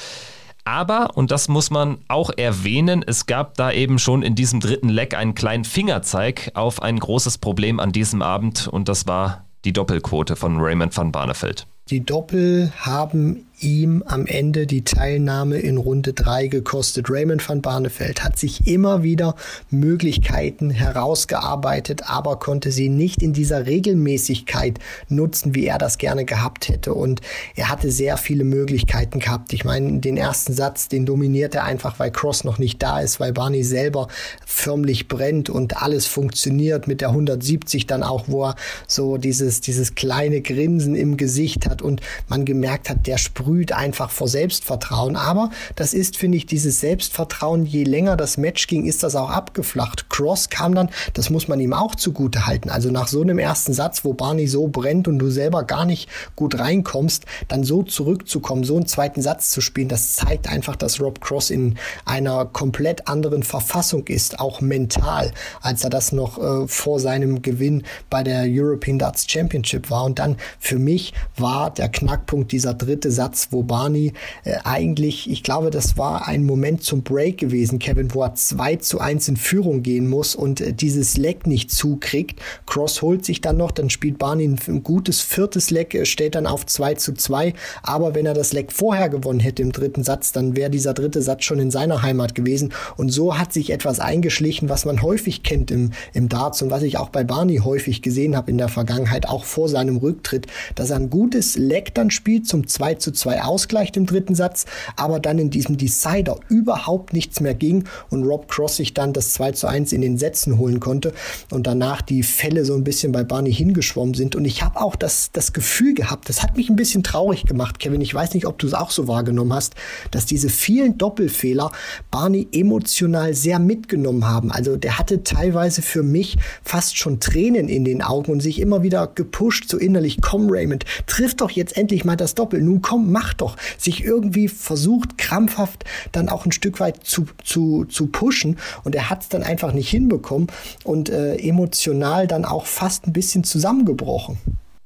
[0.64, 4.88] Aber, und das muss man auch erwähnen, es gab da eben schon in diesem dritten
[4.88, 9.72] Leck einen kleinen Fingerzeig auf ein großes Problem an diesem Abend und das war die
[9.72, 11.66] Doppelquote von Raymond van Barneveld.
[11.90, 17.08] Die Doppel haben ihm am Ende die Teilnahme in Runde 3 gekostet.
[17.08, 19.36] Raymond van Barneveld hat sich immer wieder
[19.70, 26.68] Möglichkeiten herausgearbeitet, aber konnte sie nicht in dieser Regelmäßigkeit nutzen, wie er das gerne gehabt
[26.68, 26.94] hätte.
[26.94, 27.20] Und
[27.54, 29.52] er hatte sehr viele Möglichkeiten gehabt.
[29.52, 33.20] Ich meine, den ersten Satz, den dominiert er einfach, weil Cross noch nicht da ist,
[33.20, 34.08] weil Barney selber
[34.44, 39.94] förmlich brennt und alles funktioniert mit der 170 dann auch, wo er so dieses, dieses
[39.94, 45.14] kleine Grinsen im Gesicht hat und man gemerkt hat, der sprüht sprüht einfach vor Selbstvertrauen.
[45.14, 49.28] Aber das ist, finde ich, dieses Selbstvertrauen, je länger das Match ging, ist das auch
[49.28, 50.08] abgeflacht.
[50.08, 52.70] Cross kam dann, das muss man ihm auch zugute halten.
[52.70, 56.08] Also nach so einem ersten Satz, wo Barney so brennt und du selber gar nicht
[56.34, 60.98] gut reinkommst, dann so zurückzukommen, so einen zweiten Satz zu spielen, das zeigt einfach, dass
[60.98, 66.66] Rob Cross in einer komplett anderen Verfassung ist, auch mental, als er das noch äh,
[66.66, 70.04] vor seinem Gewinn bei der European Darts Championship war.
[70.04, 74.12] Und dann für mich war der Knackpunkt dieser dritte Satz, wo Barney
[74.44, 78.76] äh, eigentlich, ich glaube, das war ein Moment zum Break gewesen, Kevin, wo er 2
[78.76, 82.40] zu 1 in Führung gehen muss und äh, dieses Leck nicht zukriegt.
[82.66, 86.34] Cross holt sich dann noch, dann spielt Barney ein, ein gutes viertes Leck, äh, stellt
[86.34, 87.54] dann auf 2 zu 2.
[87.82, 91.22] Aber wenn er das Leck vorher gewonnen hätte im dritten Satz, dann wäre dieser dritte
[91.22, 92.72] Satz schon in seiner Heimat gewesen.
[92.96, 96.82] Und so hat sich etwas eingeschlichen, was man häufig kennt im, im Darts und was
[96.82, 100.90] ich auch bei Barney häufig gesehen habe in der Vergangenheit, auch vor seinem Rücktritt, dass
[100.90, 104.66] er ein gutes Leck dann spielt zum 2 zu 2 2 ausgleicht im dritten Satz,
[104.96, 109.32] aber dann in diesem Decider überhaupt nichts mehr ging und Rob Cross sich dann das
[109.32, 111.12] 2 zu 1 in den Sätzen holen konnte
[111.50, 114.36] und danach die Fälle so ein bisschen bei Barney hingeschwommen sind.
[114.36, 117.78] Und ich habe auch das, das Gefühl gehabt, das hat mich ein bisschen traurig gemacht,
[117.78, 118.00] Kevin.
[118.00, 119.74] Ich weiß nicht, ob du es auch so wahrgenommen hast,
[120.10, 121.70] dass diese vielen Doppelfehler
[122.10, 124.50] Barney emotional sehr mitgenommen haben.
[124.50, 128.82] Also der hatte teilweise für mich fast schon Tränen in den Augen und sich immer
[128.82, 132.60] wieder gepusht, so innerlich, komm Raymond, triff doch jetzt endlich mal das Doppel.
[132.60, 137.26] Nun komm, mach mach doch, sich irgendwie versucht, krampfhaft dann auch ein Stück weit zu,
[137.44, 140.48] zu, zu pushen und er hat es dann einfach nicht hinbekommen
[140.84, 144.38] und äh, emotional dann auch fast ein bisschen zusammengebrochen.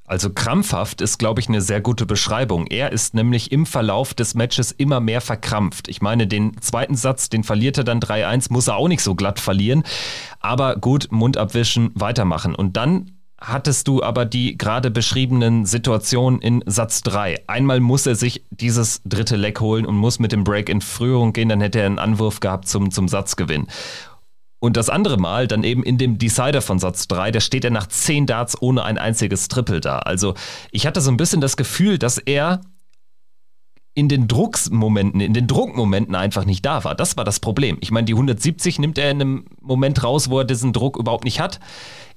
[0.08, 2.68] Also krampfhaft ist, glaube ich, eine sehr gute Beschreibung.
[2.68, 5.88] Er ist nämlich im Verlauf des Matches immer mehr verkrampft.
[5.88, 9.16] Ich meine, den zweiten Satz, den verliert er dann 3-1, muss er auch nicht so
[9.16, 9.82] glatt verlieren.
[10.38, 12.54] Aber gut, Mund abwischen, weitermachen.
[12.54, 13.15] Und dann
[13.46, 17.44] hattest du aber die gerade beschriebenen Situationen in Satz 3.
[17.46, 21.32] Einmal muss er sich dieses dritte Leck holen und muss mit dem Break in Führung
[21.32, 23.68] gehen, dann hätte er einen Anwurf gehabt zum, zum Satzgewinn.
[24.58, 27.70] Und das andere Mal dann eben in dem Decider von Satz 3, da steht er
[27.70, 29.98] nach 10 Darts ohne ein einziges Triple da.
[29.98, 30.34] Also
[30.72, 32.62] ich hatte so ein bisschen das Gefühl, dass er
[33.96, 36.94] in den Drucksmomenten, in den Druckmomenten einfach nicht da war.
[36.94, 37.78] Das war das Problem.
[37.80, 41.24] Ich meine, die 170 nimmt er in einem Moment raus, wo er diesen Druck überhaupt
[41.24, 41.60] nicht hat.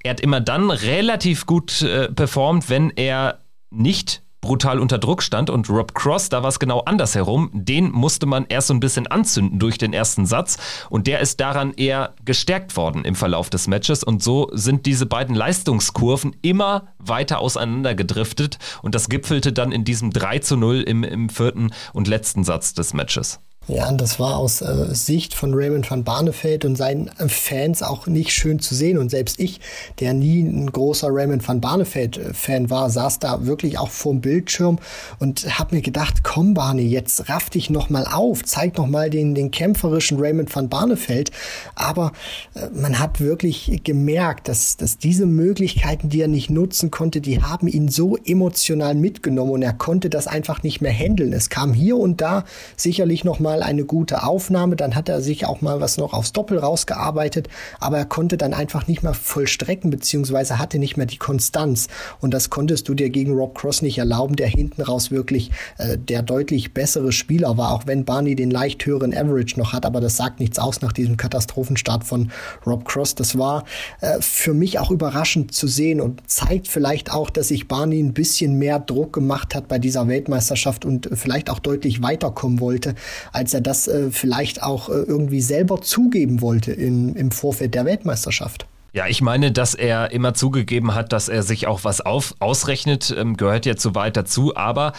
[0.02, 3.40] Er hat immer dann relativ gut äh, performt, wenn er
[3.70, 7.50] nicht brutal unter Druck stand und Rob Cross, da war es genau andersherum.
[7.52, 11.40] Den musste man erst so ein bisschen anzünden durch den ersten Satz und der ist
[11.40, 16.88] daran eher gestärkt worden im Verlauf des Matches und so sind diese beiden Leistungskurven immer
[16.98, 21.70] weiter auseinander gedriftet und das gipfelte dann in diesem 3 zu 0 im, im vierten
[21.92, 23.40] und letzten Satz des Matches.
[23.68, 27.82] Ja, und das war aus äh, Sicht von Raymond van Barneveld und seinen äh, Fans
[27.82, 28.98] auch nicht schön zu sehen.
[28.98, 29.60] Und selbst ich,
[30.00, 34.78] der nie ein großer Raymond van Barneveld-Fan äh, war, saß da wirklich auch vorm Bildschirm
[35.20, 39.08] und habe mir gedacht, komm Barney, jetzt raff dich noch mal auf, zeig noch mal
[39.08, 41.30] den, den kämpferischen Raymond van Barneveld.
[41.74, 42.12] Aber
[42.54, 47.40] äh, man hat wirklich gemerkt, dass, dass diese Möglichkeiten, die er nicht nutzen konnte, die
[47.42, 51.32] haben ihn so emotional mitgenommen und er konnte das einfach nicht mehr handeln.
[51.32, 52.44] Es kam hier und da
[52.76, 56.32] sicherlich noch mal eine gute Aufnahme, dann hat er sich auch mal was noch aufs
[56.32, 57.48] Doppel rausgearbeitet,
[57.80, 61.88] aber er konnte dann einfach nicht mehr vollstrecken, beziehungsweise hatte nicht mehr die Konstanz.
[62.20, 65.98] Und das konntest du dir gegen Rob Cross nicht erlauben, der hinten raus wirklich äh,
[65.98, 70.00] der deutlich bessere Spieler war, auch wenn Barney den leicht höheren Average noch hat, aber
[70.00, 72.30] das sagt nichts aus nach diesem Katastrophenstart von
[72.64, 73.16] Rob Cross.
[73.16, 73.64] Das war
[74.00, 78.14] äh, für mich auch überraschend zu sehen und zeigt vielleicht auch, dass sich Barney ein
[78.14, 82.94] bisschen mehr Druck gemacht hat bei dieser Weltmeisterschaft und vielleicht auch deutlich weiterkommen wollte,
[83.40, 87.86] als er das äh, vielleicht auch äh, irgendwie selber zugeben wollte in, im Vorfeld der
[87.86, 88.66] Weltmeisterschaft.
[88.92, 93.14] Ja, ich meine, dass er immer zugegeben hat, dass er sich auch was auf, ausrechnet,
[93.16, 94.92] ähm, gehört jetzt so weit dazu, aber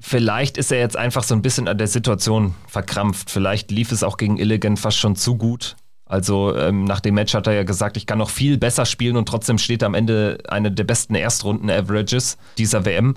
[0.00, 3.28] vielleicht ist er jetzt einfach so ein bisschen an der Situation verkrampft.
[3.28, 5.74] Vielleicht lief es auch gegen Illigan fast schon zu gut.
[6.06, 9.16] Also ähm, nach dem Match hat er ja gesagt, ich kann noch viel besser spielen
[9.16, 13.16] und trotzdem steht am Ende eine der besten Erstrunden-Averages dieser WM.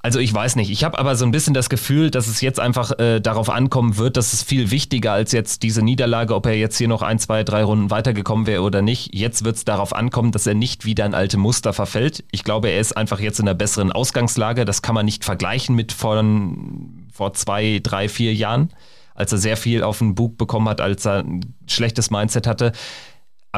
[0.00, 0.70] Also ich weiß nicht.
[0.70, 3.96] Ich habe aber so ein bisschen das Gefühl, dass es jetzt einfach äh, darauf ankommen
[3.96, 7.18] wird, dass es viel wichtiger als jetzt diese Niederlage, ob er jetzt hier noch ein,
[7.18, 9.12] zwei, drei Runden weitergekommen wäre oder nicht.
[9.12, 12.24] Jetzt wird es darauf ankommen, dass er nicht wieder in alte Muster verfällt.
[12.30, 14.64] Ich glaube, er ist einfach jetzt in einer besseren Ausgangslage.
[14.64, 18.70] Das kann man nicht vergleichen mit von, vor zwei, drei, vier Jahren,
[19.16, 22.72] als er sehr viel auf den Bug bekommen hat, als er ein schlechtes Mindset hatte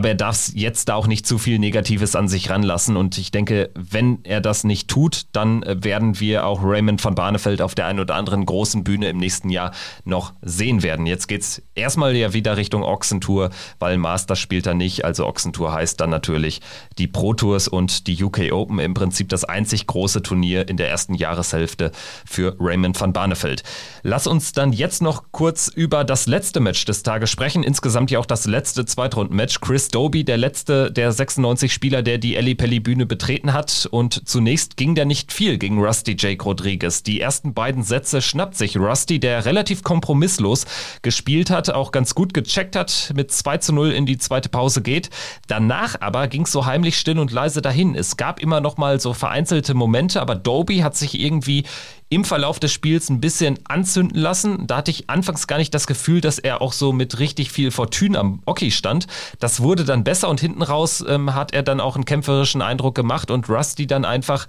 [0.01, 2.97] aber er darf jetzt da auch nicht zu viel Negatives an sich ranlassen.
[2.97, 7.15] Und ich denke, wenn er das nicht tut, dann äh, werden wir auch Raymond von
[7.15, 9.73] Barnefeld auf der einen oder anderen großen Bühne im nächsten Jahr
[10.07, 11.05] noch sehen werden.
[11.05, 15.05] Jetzt geht es erstmal ja wieder Richtung Ochsentour, weil Master spielt er nicht.
[15.05, 16.63] Also Ochsentour heißt dann natürlich
[16.97, 20.89] die Pro Tours und die UK Open im Prinzip das einzig große Turnier in der
[20.89, 21.93] ersten Jahreshälfte
[22.25, 23.65] für Raymond van Barneveld.
[24.03, 27.63] Lass uns dann jetzt noch kurz über das letzte Match des Tages sprechen.
[27.63, 29.61] Insgesamt ja auch das letzte Zweitrunden-Match.
[29.61, 33.89] Chris Doby, der letzte der 96 Spieler, der die Pelli Bühne betreten hat.
[33.91, 37.03] Und zunächst ging da nicht viel gegen Rusty Jake Rodriguez.
[37.03, 40.67] Die ersten beiden Sätze schnappt sich Rusty, der relativ kompromisslos
[41.03, 44.83] gespielt hat, auch ganz gut gecheckt hat, mit 2 zu 0 in die zweite Pause
[44.83, 45.11] geht.
[45.47, 47.95] Danach aber ging es so heimlich still und leise dahin.
[47.95, 51.65] Es gab immer noch mal so vereinzelte Momente, aber Doby hat sich irgendwie
[52.11, 54.67] im Verlauf des Spiels ein bisschen anzünden lassen.
[54.67, 57.71] Da hatte ich anfangs gar nicht das Gefühl, dass er auch so mit richtig viel
[57.71, 59.07] Fortune am Oki stand.
[59.39, 62.97] Das wurde dann besser und hinten raus ähm, hat er dann auch einen kämpferischen Eindruck
[62.97, 64.49] gemacht und Rusty dann einfach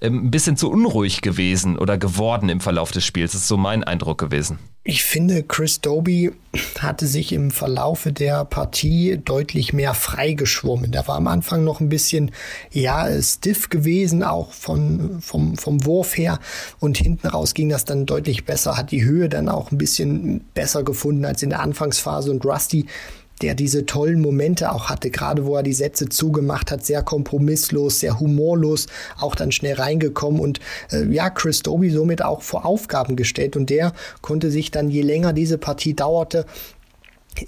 [0.00, 3.32] ähm, ein bisschen zu unruhig gewesen oder geworden im Verlauf des Spiels.
[3.32, 4.58] Das ist so mein Eindruck gewesen.
[4.82, 6.32] Ich finde, Chris Doby
[6.78, 10.90] hatte sich im Verlaufe der Partie deutlich mehr freigeschwommen.
[10.90, 12.30] Der war am Anfang noch ein bisschen,
[12.72, 16.40] ja, stiff gewesen, auch von, vom, vom Wurf her.
[16.78, 20.40] Und hinten raus ging das dann deutlich besser, hat die Höhe dann auch ein bisschen
[20.54, 22.30] besser gefunden als in der Anfangsphase.
[22.30, 22.86] Und Rusty
[23.42, 28.00] der diese tollen Momente auch hatte, gerade wo er die Sätze zugemacht hat, sehr kompromisslos,
[28.00, 28.86] sehr humorlos,
[29.18, 30.60] auch dann schnell reingekommen und
[30.92, 33.56] äh, ja, Chris Doby somit auch vor Aufgaben gestellt.
[33.56, 36.44] Und der konnte sich dann, je länger diese Partie dauerte,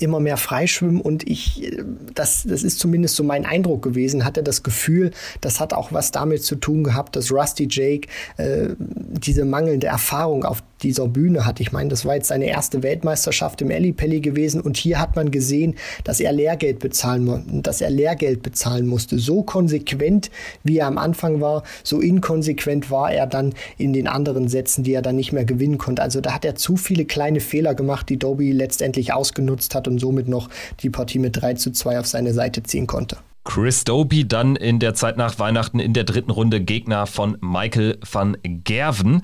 [0.01, 1.83] immer mehr freischwimmen und ich, äh,
[2.15, 6.11] das, das ist zumindest so mein Eindruck gewesen, hatte das Gefühl, das hat auch was
[6.11, 11.61] damit zu tun gehabt, dass Rusty Jake äh, diese mangelnde Erfahrung auf dieser Bühne hat.
[11.61, 15.31] Ich meine, das war jetzt seine erste Weltmeisterschaft im Ellipelli gewesen und hier hat man
[15.31, 19.19] gesehen, dass er Lehrgeld bezahlen, dass er Lehrgeld bezahlen musste.
[19.19, 20.31] So konsequent,
[20.65, 24.93] wie er am Anfang war, so inkonsequent war er dann in den anderen Sätzen, die
[24.93, 26.03] er dann nicht mehr gewinnen konnte.
[26.03, 29.99] Also da hat er zu viele kleine Fehler gemacht, die Doby letztendlich ausgenutzt hat und
[29.99, 30.49] somit noch
[30.81, 33.19] die Partie mit 3 zu 2 auf seine Seite ziehen konnte.
[33.45, 37.99] Chris Doby dann in der Zeit nach Weihnachten in der dritten Runde Gegner von Michael
[38.11, 39.23] van Gerven.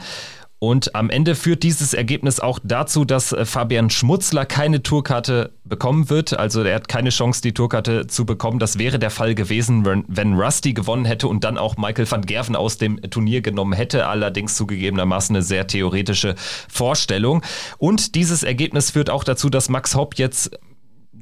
[0.61, 6.11] Und am Ende führt dieses Ergebnis auch dazu, dass äh, Fabian Schmutzler keine Tourkarte bekommen
[6.11, 6.37] wird.
[6.37, 8.59] Also er hat keine Chance, die Tourkarte zu bekommen.
[8.59, 12.57] Das wäre der Fall gewesen, wenn Rusty gewonnen hätte und dann auch Michael van Gerven
[12.57, 14.07] aus dem Turnier genommen hätte.
[14.07, 16.35] Allerdings zugegebenermaßen eine sehr theoretische
[16.69, 17.43] Vorstellung.
[17.77, 20.59] Und dieses Ergebnis führt auch dazu, dass Max Hopp jetzt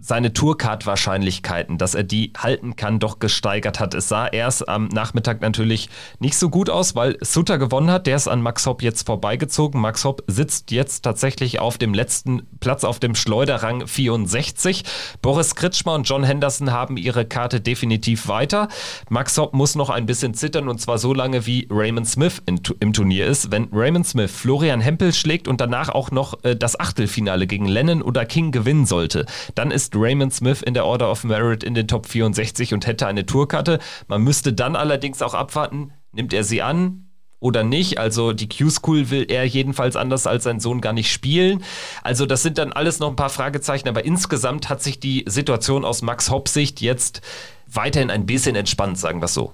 [0.07, 3.93] seine Tourcard-Wahrscheinlichkeiten, dass er die halten kann, doch gesteigert hat.
[3.93, 5.89] Es sah erst am Nachmittag natürlich
[6.21, 8.07] nicht so gut aus, weil Sutter gewonnen hat.
[8.07, 9.81] Der ist an Max Hopp jetzt vorbeigezogen.
[9.81, 14.85] Max Hopp sitzt jetzt tatsächlich auf dem letzten Platz auf dem Schleuderrang 64.
[15.23, 18.69] Boris Kritschmer und John Henderson haben ihre Karte definitiv weiter.
[19.09, 22.61] Max Hopp muss noch ein bisschen zittern und zwar so lange, wie Raymond Smith in,
[22.79, 23.51] im Turnier ist.
[23.51, 28.03] Wenn Raymond Smith Florian Hempel schlägt und danach auch noch äh, das Achtelfinale gegen Lennon
[28.03, 31.89] oder King gewinnen sollte, dann ist Raymond Smith in der Order of Merit in den
[31.89, 33.79] Top 64 und hätte eine Tourkarte.
[34.09, 37.07] Man müsste dann allerdings auch abwarten, nimmt er sie an,
[37.41, 37.99] oder nicht.
[37.99, 41.63] Also die Q-School will er jedenfalls anders als sein Sohn gar nicht spielen.
[42.03, 45.85] Also das sind dann alles noch ein paar Fragezeichen, aber insgesamt hat sich die Situation
[45.85, 47.21] aus Max Hopp Sicht jetzt
[47.67, 49.53] weiterhin ein bisschen entspannt, sagen wir es so.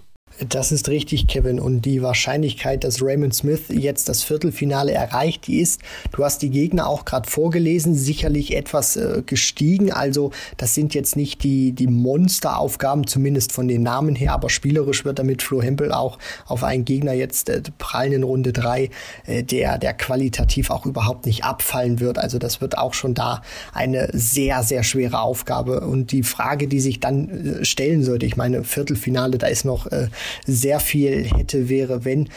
[0.49, 1.61] Das ist richtig, Kevin.
[1.61, 5.81] Und die Wahrscheinlichkeit, dass Raymond Smith jetzt das Viertelfinale erreicht, die ist,
[6.13, 9.93] du hast die Gegner auch gerade vorgelesen, sicherlich etwas äh, gestiegen.
[9.93, 15.05] Also das sind jetzt nicht die, die Monsteraufgaben, zumindest von den Namen her, aber spielerisch
[15.05, 18.91] wird damit Flo Hempel auch auf einen Gegner jetzt äh, prallen in Runde 3,
[19.27, 22.19] äh, der, der qualitativ auch überhaupt nicht abfallen wird.
[22.19, 23.43] Also das wird auch schon da
[23.73, 25.81] eine sehr, sehr schwere Aufgabe.
[25.81, 29.87] Und die Frage, die sich dann äh, stellen sollte, ich meine, Viertelfinale, da ist noch
[29.87, 30.09] äh,
[30.47, 32.29] sehr viel hätte, wäre, wenn,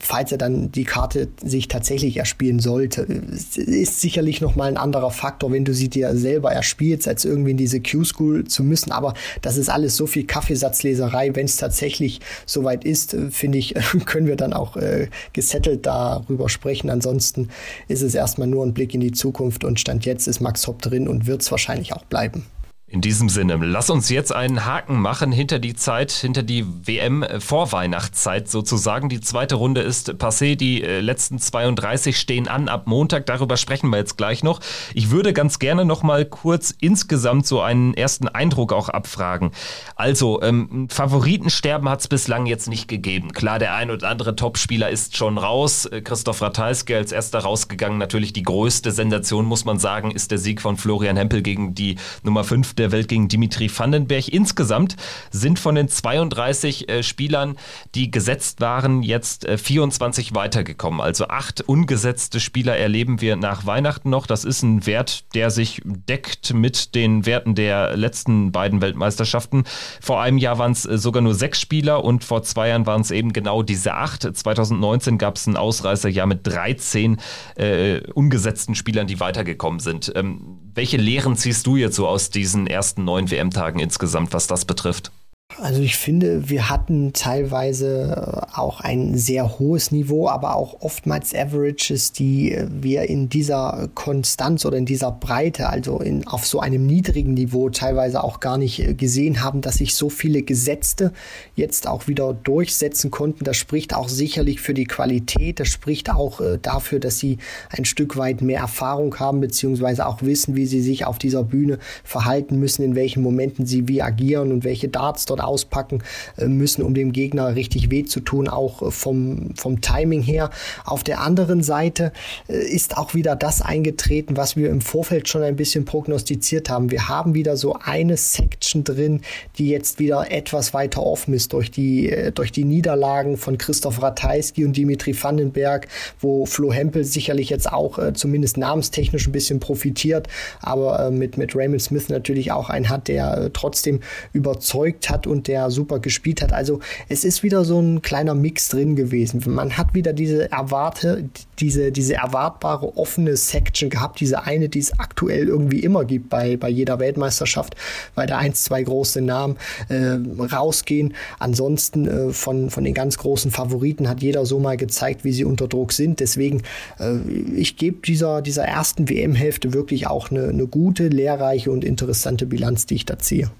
[0.00, 3.02] falls er dann die Karte sich tatsächlich erspielen sollte.
[3.02, 7.56] Ist sicherlich nochmal ein anderer Faktor, wenn du sie dir selber erspielst, als irgendwie in
[7.56, 8.92] diese Q-School zu müssen.
[8.92, 11.34] Aber das ist alles so viel Kaffeesatzleserei.
[11.34, 13.74] Wenn es tatsächlich soweit ist, finde ich,
[14.06, 16.90] können wir dann auch äh, gesettelt darüber sprechen.
[16.90, 17.48] Ansonsten
[17.88, 20.82] ist es erstmal nur ein Blick in die Zukunft und Stand jetzt ist Max Hopp
[20.82, 22.46] drin und wird es wahrscheinlich auch bleiben.
[22.92, 28.48] In diesem Sinne, lass uns jetzt einen Haken machen hinter die Zeit, hinter die WM-Vorweihnachtszeit
[28.48, 29.08] sozusagen.
[29.08, 33.90] Die zweite Runde ist passé, die äh, letzten 32 stehen an ab Montag, darüber sprechen
[33.90, 34.58] wir jetzt gleich noch.
[34.92, 39.52] Ich würde ganz gerne noch mal kurz insgesamt so einen ersten Eindruck auch abfragen.
[39.94, 43.32] Also, ähm, Favoritensterben hat es bislang jetzt nicht gegeben.
[43.32, 45.86] Klar, der ein oder andere Topspieler ist schon raus.
[45.86, 47.98] Äh, Christoph Ratajski als erster rausgegangen.
[47.98, 51.94] Natürlich die größte Sensation, muss man sagen, ist der Sieg von Florian Hempel gegen die
[52.24, 54.28] Nummer 5 der Welt gegen Dimitri Vandenberg.
[54.28, 54.96] Insgesamt
[55.30, 57.56] sind von den 32 äh, Spielern,
[57.94, 61.00] die gesetzt waren, jetzt äh, 24 weitergekommen.
[61.00, 64.26] Also acht ungesetzte Spieler erleben wir nach Weihnachten noch.
[64.26, 69.64] Das ist ein Wert, der sich deckt mit den Werten der letzten beiden Weltmeisterschaften.
[70.00, 73.02] Vor einem Jahr waren es äh, sogar nur sechs Spieler und vor zwei Jahren waren
[73.02, 74.22] es eben genau diese acht.
[74.22, 77.18] 2019 gab es ein Ausreißerjahr mit 13
[77.56, 80.12] äh, ungesetzten Spielern, die weitergekommen sind.
[80.14, 84.64] Ähm, welche Lehren ziehst du jetzt so aus diesen ersten neun WM-Tagen insgesamt, was das
[84.64, 85.12] betrifft?
[85.58, 91.34] Also ich finde, wir hatten teilweise äh, auch ein sehr hohes Niveau, aber auch oftmals
[91.34, 96.86] Averages, die wir in dieser Konstanz oder in dieser Breite, also in, auf so einem
[96.86, 101.12] niedrigen Niveau teilweise auch gar nicht äh, gesehen haben, dass sich so viele Gesetzte
[101.56, 103.44] jetzt auch wieder durchsetzen konnten.
[103.44, 107.38] Das spricht auch sicherlich für die Qualität, das spricht auch äh, dafür, dass sie
[107.70, 111.78] ein Stück weit mehr Erfahrung haben, beziehungsweise auch wissen, wie sie sich auf dieser Bühne
[112.04, 116.02] verhalten müssen, in welchen Momenten sie wie agieren und welche Darts dort auspacken
[116.36, 120.50] äh, müssen, um dem Gegner richtig weh zu tun, auch äh, vom, vom Timing her.
[120.84, 122.12] Auf der anderen Seite
[122.48, 126.90] äh, ist auch wieder das eingetreten, was wir im Vorfeld schon ein bisschen prognostiziert haben.
[126.90, 129.22] Wir haben wieder so eine Section drin,
[129.58, 134.64] die jetzt wieder etwas weiter offen ist durch die, durch die Niederlagen von Christoph Ratajski
[134.64, 135.88] und Dimitri Vandenberg,
[136.20, 140.28] wo Flo Hempel sicherlich jetzt auch zumindest namenstechnisch ein bisschen profitiert,
[140.60, 144.00] aber mit, mit Raymond Smith natürlich auch einen hat, der trotzdem
[144.32, 146.52] überzeugt hat und der super gespielt hat.
[146.52, 149.42] Also es ist wieder so ein kleiner Mix drin gewesen.
[149.46, 151.28] Man hat wieder diese erwarte,
[151.58, 156.56] diese, diese erwartbare offene Section gehabt, diese eine, die es aktuell irgendwie immer gibt bei,
[156.56, 157.76] bei jeder Weltmeisterschaft,
[158.14, 159.56] weil da eins, zwei große Namen
[159.88, 161.14] äh, rausgehen.
[161.38, 165.44] Ansonsten äh, von, von den ganz großen Favoriten hat jeder so mal gezeigt, wie sie
[165.44, 166.20] unter Druck sind.
[166.20, 166.62] Deswegen,
[166.98, 167.18] äh,
[167.54, 172.86] ich gebe dieser, dieser ersten WM-Hälfte wirklich auch eine, eine gute, lehrreiche und interessante Bilanz,
[172.86, 173.50] die ich da ziehe.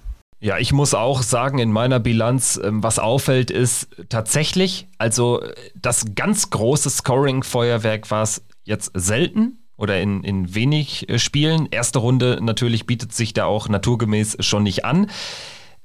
[0.43, 5.43] Ja, ich muss auch sagen, in meiner Bilanz, ähm, was auffällt, ist tatsächlich, also
[5.75, 11.69] das ganz große Scoring-Feuerwerk war es jetzt selten oder in, in wenig äh, Spielen.
[11.71, 15.11] Erste Runde natürlich bietet sich da auch naturgemäß schon nicht an.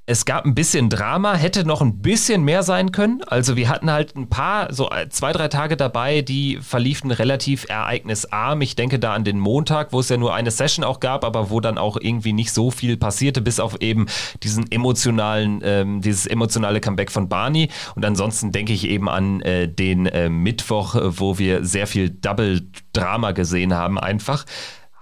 [0.07, 3.23] Es gab ein bisschen Drama, hätte noch ein bisschen mehr sein können.
[3.23, 8.61] Also wir hatten halt ein paar, so zwei, drei Tage dabei, die verliefen relativ ereignisarm.
[8.61, 11.49] Ich denke da an den Montag, wo es ja nur eine Session auch gab, aber
[11.49, 14.05] wo dann auch irgendwie nicht so viel passierte, bis auf eben
[14.43, 17.71] diesen emotionalen, ähm, dieses emotionale Comeback von Barney.
[17.95, 23.31] Und ansonsten denke ich eben an äh, den äh, Mittwoch, wo wir sehr viel Double-Drama
[23.31, 24.45] gesehen haben einfach.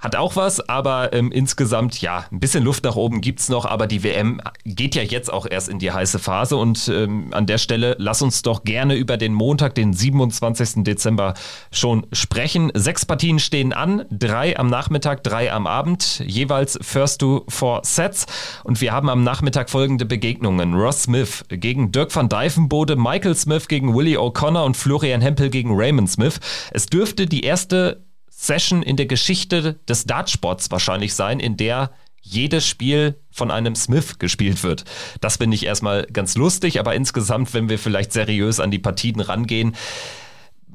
[0.04, 3.88] Hat auch was, aber ähm, insgesamt, ja, ein bisschen Luft nach oben gibt's noch, aber
[3.88, 7.58] die WM geht ja jetzt auch erst in die heiße Phase und ähm, an der
[7.58, 10.84] Stelle lass uns doch gerne über den Montag, den 27.
[10.84, 11.36] Dezember
[11.72, 12.70] schon sprechen.
[12.74, 18.26] Sechs Partien stehen an, drei am Nachmittag, drei am Abend, jeweils First to Four Sets
[18.66, 20.74] und wir haben am Nachmittag folgende Begegnungen.
[20.74, 25.74] Ross Smith gegen Dirk van Dijvenbode, Michael Smith gegen Willie O'Connor und Florian Hempel gegen
[25.74, 26.42] Raymond Smith.
[26.72, 28.04] Es dürfte die erste
[28.44, 31.92] Session in der Geschichte des Dartsports wahrscheinlich sein, in der
[32.22, 34.86] jedes Spiel von einem Smith gespielt wird.
[35.22, 39.20] Das finde ich erstmal ganz lustig, aber insgesamt, wenn wir vielleicht seriös an die Partien
[39.20, 39.76] rangehen,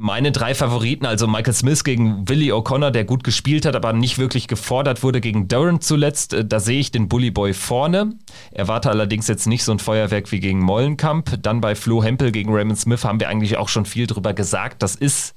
[0.01, 4.19] meine drei Favoriten, also Michael Smith gegen Willie O'Connor, der gut gespielt hat, aber nicht
[4.19, 8.15] wirklich gefordert wurde gegen Durant zuletzt, äh, da sehe ich den Bully Boy vorne.
[8.53, 11.43] Erwarte allerdings jetzt nicht so ein Feuerwerk wie gegen Mollenkamp.
[11.43, 14.85] Dann bei Flo Hempel gegen Raymond Smith haben wir eigentlich auch schon viel drüber gesagt.
[14.85, 15.35] Das ist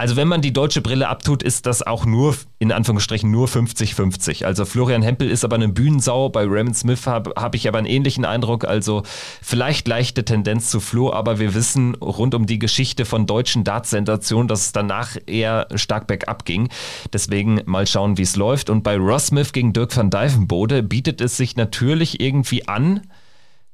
[0.00, 4.46] also wenn man die deutsche Brille abtut, ist das auch nur, in Anführungsstrichen, nur 50-50.
[4.46, 7.86] Also Florian Hempel ist aber eine Bühnensau, bei Raymond Smith habe hab ich aber einen
[7.86, 8.64] ähnlichen Eindruck.
[8.64, 9.02] Also
[9.42, 14.48] vielleicht leichte Tendenz zu Flo, aber wir wissen rund um die Geschichte von deutschen Darts-Sensationen,
[14.48, 16.70] dass es danach eher stark bergab ging.
[17.12, 18.70] Deswegen mal schauen, wie es läuft.
[18.70, 23.02] Und bei Ross Smith gegen Dirk van Dijvenbode bietet es sich natürlich irgendwie an,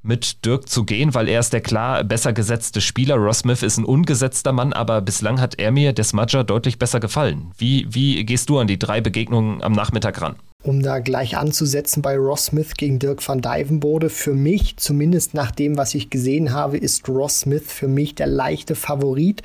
[0.07, 3.17] mit Dirk zu gehen, weil er ist der klar besser gesetzte Spieler.
[3.17, 7.51] Ross Smith ist ein ungesetzter Mann, aber bislang hat er mir, Smudger, deutlich besser gefallen.
[7.59, 10.37] Wie, wie gehst du an die drei Begegnungen am Nachmittag ran?
[10.67, 14.11] um da gleich anzusetzen bei Ross Smith gegen Dirk van Dijvenbode.
[14.11, 18.27] Für mich, zumindest nach dem, was ich gesehen habe, ist Ross Smith für mich der
[18.27, 19.43] leichte Favorit.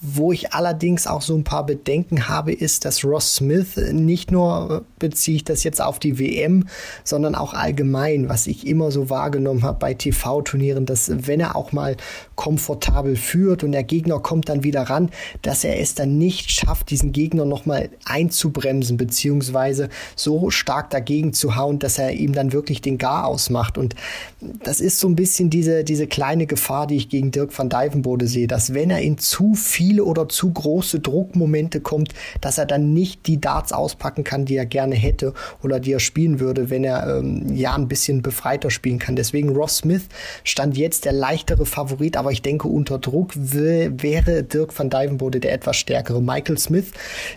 [0.00, 4.84] Wo ich allerdings auch so ein paar Bedenken habe, ist, dass Ross Smith nicht nur
[5.00, 6.68] beziehe ich das jetzt auf die WM,
[7.02, 11.72] sondern auch allgemein, was ich immer so wahrgenommen habe bei TV-Turnieren, dass wenn er auch
[11.72, 11.96] mal
[12.36, 15.10] komfortabel führt und der Gegner kommt dann wieder ran,
[15.42, 21.56] dass er es dann nicht schafft, diesen Gegner nochmal einzubremsen, beziehungsweise so stark dagegen zu
[21.56, 23.76] hauen, dass er ihm dann wirklich den Gar ausmacht.
[23.76, 23.96] Und
[24.62, 28.28] das ist so ein bisschen diese, diese kleine Gefahr, die ich gegen Dirk van Dijvenbode
[28.28, 32.12] sehe, dass wenn er in zu viel viele oder zu große Druckmomente kommt,
[32.42, 35.32] dass er dann nicht die Darts auspacken kann, die er gerne hätte
[35.62, 39.16] oder die er spielen würde, wenn er ähm, ja ein bisschen befreiter spielen kann.
[39.16, 40.02] Deswegen Ross Smith
[40.44, 45.54] stand jetzt der leichtere Favorit, aber ich denke, unter Druck wäre Dirk van Dijvenbode der
[45.54, 46.20] etwas stärkere.
[46.20, 46.90] Michael Smith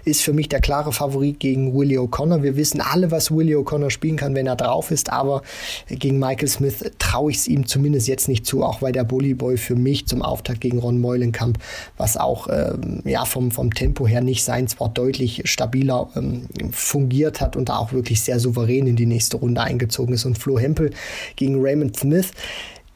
[0.03, 2.43] ist für mich der klare Favorit gegen Willie O'Connor.
[2.43, 5.41] Wir wissen alle, was Willie O'Connor spielen kann, wenn er drauf ist, aber
[5.87, 9.35] gegen Michael Smith traue ich es ihm zumindest jetzt nicht zu, auch weil der Bully
[9.35, 11.57] Boy für mich zum Auftakt gegen Ron Meulenkamp,
[11.95, 12.73] was auch auch äh,
[13.05, 17.77] ja, vom, vom Tempo her nicht sein, zwar deutlich stabiler ähm, fungiert hat und da
[17.77, 20.25] auch wirklich sehr souverän in die nächste Runde eingezogen ist.
[20.25, 20.91] Und Flo Hempel
[21.35, 22.31] gegen Raymond Smith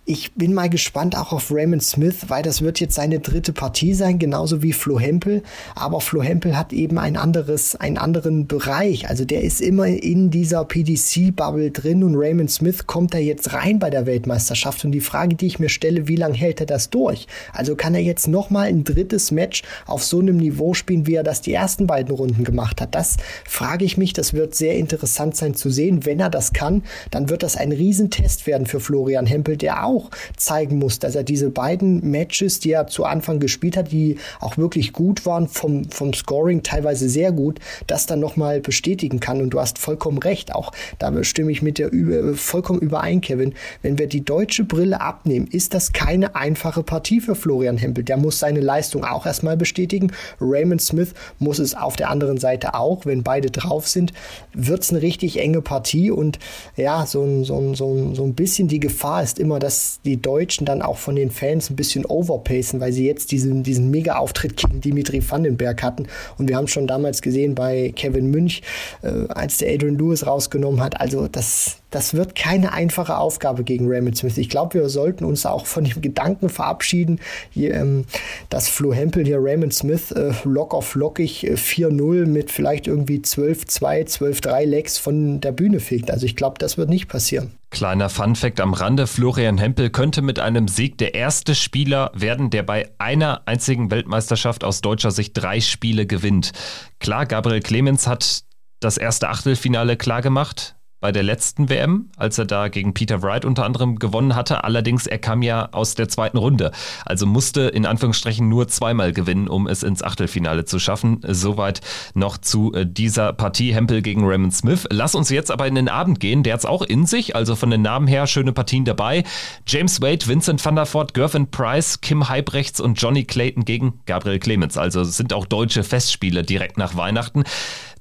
[0.07, 3.95] ich bin mal gespannt auch auf Raymond Smith, weil das wird jetzt seine dritte Partie
[3.95, 5.41] sein, genauso wie Flo Hempel.
[5.73, 9.09] Aber Flo Hempel hat eben ein anderes, einen anderen Bereich.
[9.09, 13.79] Also der ist immer in dieser PDC-Bubble drin und Raymond Smith kommt da jetzt rein
[13.79, 14.85] bei der Weltmeisterschaft.
[14.85, 17.25] Und die Frage, die ich mir stelle, wie lange hält er das durch?
[17.51, 21.23] Also kann er jetzt nochmal ein drittes Match auf so einem Niveau spielen, wie er
[21.23, 22.93] das die ersten beiden Runden gemacht hat?
[22.93, 24.13] Das frage ich mich.
[24.13, 26.05] Das wird sehr interessant sein zu sehen.
[26.05, 29.94] Wenn er das kann, dann wird das ein Riesentest werden für Florian Hempel, der auch
[29.95, 34.17] auch zeigen muss, dass er diese beiden Matches, die er zu Anfang gespielt hat, die
[34.39, 39.41] auch wirklich gut waren, vom, vom Scoring teilweise sehr gut, das dann nochmal bestätigen kann.
[39.41, 41.91] Und du hast vollkommen recht, auch da stimme ich mit dir
[42.35, 43.53] vollkommen überein, Kevin.
[43.81, 48.03] Wenn wir die deutsche Brille abnehmen, ist das keine einfache Partie für Florian Hempel.
[48.03, 50.11] Der muss seine Leistung auch erstmal bestätigen.
[50.39, 53.05] Raymond Smith muss es auf der anderen Seite auch.
[53.05, 54.13] Wenn beide drauf sind,
[54.53, 56.11] wird es eine richtig enge Partie.
[56.11, 56.39] Und
[56.75, 60.81] ja, so so, so, so ein bisschen die Gefahr ist immer, dass die Deutschen dann
[60.81, 65.21] auch von den Fans ein bisschen overpacen, weil sie jetzt diesen, diesen Mega-Auftritt gegen Dimitri
[65.27, 66.07] Vandenberg hatten.
[66.37, 68.61] Und wir haben schon damals gesehen bei Kevin Münch,
[69.01, 70.99] äh, als der Adrian Lewis rausgenommen hat.
[70.99, 74.37] Also das, das wird keine einfache Aufgabe gegen Raymond Smith.
[74.37, 77.19] Ich glaube, wir sollten uns auch von dem Gedanken verabschieden,
[77.51, 78.05] hier, ähm,
[78.49, 83.19] dass Flo Hempel hier Raymond Smith äh, lock auf lockig äh, 4-0 mit vielleicht irgendwie
[83.19, 86.11] 12-2, 12-3 Legs von der Bühne fegt.
[86.11, 87.51] Also ich glaube, das wird nicht passieren.
[87.75, 92.63] Kleiner Funfact am Rande, Florian Hempel könnte mit einem Sieg der erste Spieler werden, der
[92.63, 96.53] bei einer einzigen Weltmeisterschaft aus deutscher Sicht drei Spiele gewinnt.
[96.99, 98.45] Klar, Gabriel Clemens hat
[98.79, 103.65] das erste Achtelfinale klargemacht bei der letzten WM, als er da gegen Peter Wright unter
[103.65, 104.63] anderem gewonnen hatte.
[104.63, 106.71] Allerdings, er kam ja aus der zweiten Runde,
[107.05, 111.19] also musste in Anführungsstrichen nur zweimal gewinnen, um es ins Achtelfinale zu schaffen.
[111.27, 111.81] Soweit
[112.13, 114.87] noch zu äh, dieser Partie Hempel gegen Raymond Smith.
[114.89, 116.43] Lass uns jetzt aber in den Abend gehen.
[116.43, 119.23] Der hat es auch in sich, also von den Namen her schöne Partien dabei.
[119.67, 124.39] James Wade, Vincent van der Voort, Gervin Price, Kim Heibrechts und Johnny Clayton gegen Gabriel
[124.39, 124.77] Clemens.
[124.77, 127.43] Also sind auch deutsche Festspiele direkt nach Weihnachten.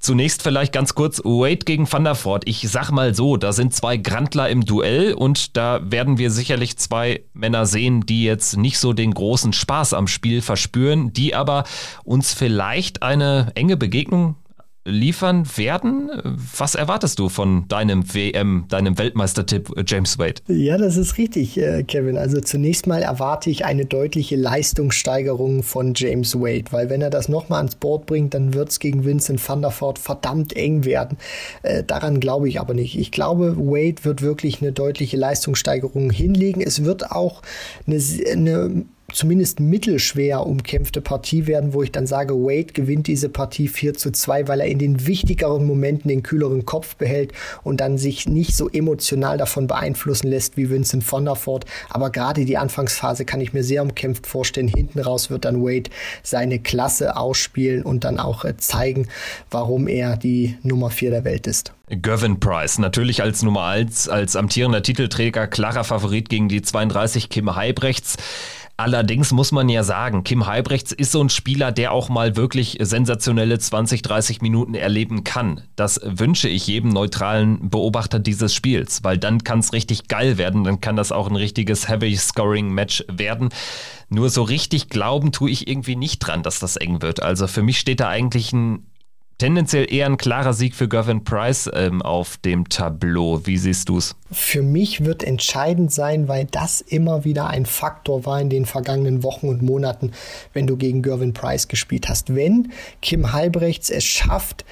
[0.05, 2.43] Zunächst vielleicht ganz kurz Wade gegen Van der Voort.
[2.47, 6.77] Ich sag mal so, da sind zwei Grandler im Duell und da werden wir sicherlich
[6.77, 11.65] zwei Männer sehen, die jetzt nicht so den großen Spaß am Spiel verspüren, die aber
[12.05, 14.35] uns vielleicht eine enge Begegnung
[14.85, 16.11] liefern werden.
[16.57, 20.43] Was erwartest du von deinem WM, deinem Weltmeistertipp James Wade?
[20.49, 22.19] Ja, das ist richtig, äh, Kevin.
[22.19, 27.29] Also zunächst mal erwarte ich eine deutliche Leistungssteigerung von James Wade, weil wenn er das
[27.29, 31.17] nochmal ans Board bringt, dann wird es gegen Vincent van der Voort verdammt eng werden.
[31.63, 32.99] Äh, daran glaube ich aber nicht.
[32.99, 36.61] Ich glaube, Wade wird wirklich eine deutliche Leistungssteigerung hinlegen.
[36.61, 37.43] Es wird auch
[37.87, 38.85] eine, eine
[39.15, 44.11] zumindest mittelschwer umkämpfte Partie werden, wo ich dann sage, Wade gewinnt diese Partie 4 zu
[44.11, 48.57] 2, weil er in den wichtigeren Momenten den kühleren Kopf behält und dann sich nicht
[48.57, 51.65] so emotional davon beeinflussen lässt wie Vincent von der Voort.
[51.89, 54.69] Aber gerade die Anfangsphase kann ich mir sehr umkämpft vorstellen.
[54.69, 55.91] Hinten raus wird dann Wade
[56.23, 59.09] seine Klasse ausspielen und dann auch äh, zeigen,
[59.51, 61.73] warum er die Nummer 4 der Welt ist.
[61.89, 67.55] Gervin Price, natürlich als Nummer 1, als amtierender Titelträger, klarer Favorit gegen die 32 Kim
[67.55, 68.17] Heibrechts.
[68.77, 72.77] Allerdings muss man ja sagen, Kim Heibrechts ist so ein Spieler, der auch mal wirklich
[72.81, 75.63] sensationelle 20, 30 Minuten erleben kann.
[75.77, 80.65] Das wünsche ich jedem neutralen Beobachter dieses Spiels, weil dann kann es richtig geil werden,
[80.65, 83.51] dann kann das auch ein richtiges Heavy-Scoring-Match werden.
[84.09, 87.23] Nur so richtig glauben tue ich irgendwie nicht dran, dass das eng wird.
[87.23, 88.87] Also für mich steht da eigentlich ein
[89.39, 93.47] tendenziell eher ein klarer Sieg für Gavin Price ähm, auf dem Tableau.
[93.47, 94.17] Wie siehst du es?
[94.31, 99.23] Für mich wird entscheidend sein, weil das immer wieder ein Faktor war in den vergangenen
[99.23, 100.13] Wochen und Monaten,
[100.53, 102.35] wenn du gegen Gervin Price gespielt hast.
[102.35, 102.73] Wenn
[103.03, 104.65] Kim Halbrechts es schafft,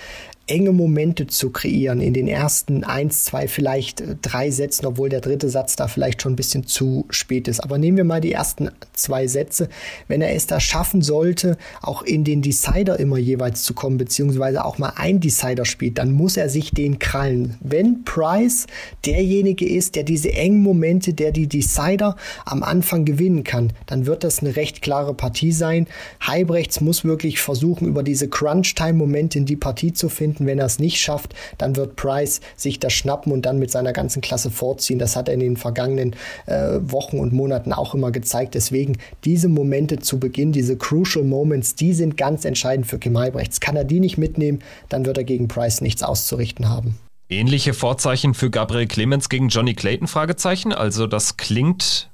[0.46, 5.20] enge Momente zu kreieren in den ersten eins, zwei, vielleicht äh, drei Sätzen, obwohl der
[5.20, 7.60] dritte Satz da vielleicht schon ein bisschen zu spät ist.
[7.60, 9.68] Aber nehmen wir mal die ersten zwei Sätze.
[10.08, 14.64] Wenn er es da schaffen sollte, auch in den Decider immer jeweils zu kommen, beziehungsweise
[14.64, 17.56] auch mal ein Decider spielt, dann muss er sich den krallen.
[17.60, 18.66] Wenn Price
[19.06, 24.24] derjenige ist, der diese engen Momente, der die Decider am Anfang gewinnen kann, dann wird
[24.24, 25.86] das eine recht klare Partie sein.
[26.26, 30.46] Heibrechts muss wirklich versuchen, über diese Crunch-Time-Momente in die Partie zu finden finden.
[30.46, 33.92] Wenn er es nicht schafft, dann wird Price sich das schnappen und dann mit seiner
[33.92, 34.98] ganzen Klasse vorziehen.
[34.98, 36.16] Das hat er in den vergangenen
[36.46, 38.54] äh, Wochen und Monaten auch immer gezeigt.
[38.54, 43.60] Deswegen diese Momente zu Beginn, diese Crucial Moments, die sind ganz entscheidend für Kim Heibrechts.
[43.60, 46.98] Kann er die nicht mitnehmen, dann wird er gegen Price nichts auszurichten haben.
[47.28, 50.06] Ähnliche Vorzeichen für Gabriel Clemens gegen Johnny Clayton?
[50.06, 50.72] Fragezeichen.
[50.72, 52.11] Also das klingt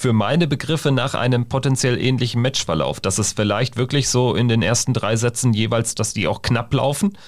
[0.00, 3.00] für meine Begriffe nach einem potenziell ähnlichen Matchverlauf.
[3.00, 6.72] Dass es vielleicht wirklich so in den ersten drei Sätzen jeweils, dass die auch knapp
[6.72, 7.18] laufen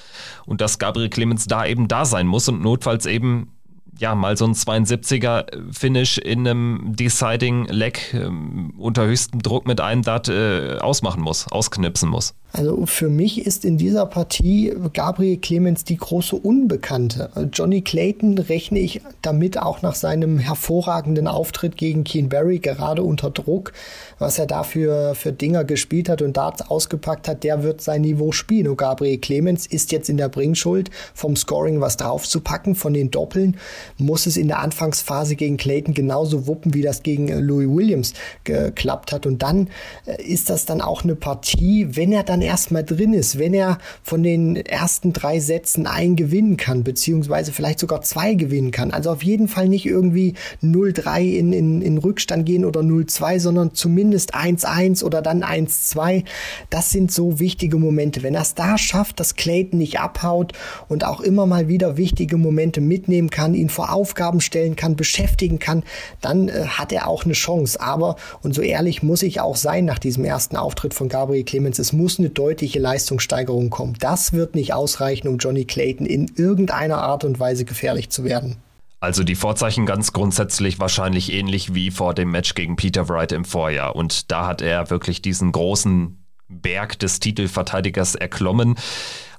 [0.47, 3.57] und dass Gabriel Clemens da eben da sein muss und notfalls eben
[4.01, 9.81] ja, mal so ein 72er Finish in einem Deciding Leg ähm, unter höchstem Druck mit
[9.81, 12.35] einem Dart äh, ausmachen muss, ausknipsen muss.
[12.53, 17.31] Also für mich ist in dieser Partie Gabriel Clemens die große Unbekannte.
[17.53, 23.31] Johnny Clayton rechne ich damit auch nach seinem hervorragenden Auftritt gegen Keen Barry gerade unter
[23.31, 23.73] Druck,
[24.19, 28.33] was er dafür für Dinger gespielt hat und Darts ausgepackt hat, der wird sein Niveau
[28.33, 28.67] spielen.
[28.67, 33.59] Und Gabriel Clemens ist jetzt in der Bringschuld vom Scoring was draufzupacken, von den Doppeln
[33.99, 38.15] muss es in der Anfangsphase gegen Clayton genauso wuppen, wie das gegen äh, Louis Williams
[38.45, 39.27] geklappt hat.
[39.27, 39.69] Und dann
[40.07, 43.79] äh, ist das dann auch eine Partie, wenn er dann erstmal drin ist, wenn er
[44.03, 48.91] von den ersten drei Sätzen einen gewinnen kann, beziehungsweise vielleicht sogar zwei gewinnen kann.
[48.91, 53.75] Also auf jeden Fall nicht irgendwie 0-3 in, in, in Rückstand gehen oder 0-2, sondern
[53.75, 56.25] zumindest 1-1 oder dann 1-2.
[56.69, 58.23] Das sind so wichtige Momente.
[58.23, 60.53] Wenn er es da schafft, dass Clayton nicht abhaut
[60.89, 65.59] und auch immer mal wieder wichtige Momente mitnehmen kann, ihn vor Aufgaben stellen kann, beschäftigen
[65.59, 65.83] kann,
[66.21, 67.81] dann äh, hat er auch eine Chance.
[67.81, 71.79] Aber, und so ehrlich muss ich auch sein nach diesem ersten Auftritt von Gabriel Clemens,
[71.79, 73.97] es muss eine deutliche Leistungssteigerung kommen.
[74.01, 78.57] Das wird nicht ausreichen, um Johnny Clayton in irgendeiner Art und Weise gefährlich zu werden.
[79.01, 83.47] Also die Vorzeichen ganz grundsätzlich wahrscheinlich ähnlich wie vor dem Match gegen Peter Wright im
[83.47, 83.97] Vorjahr.
[83.97, 86.19] Und da hat er wirklich diesen großen
[86.49, 88.77] Berg des Titelverteidigers erklommen.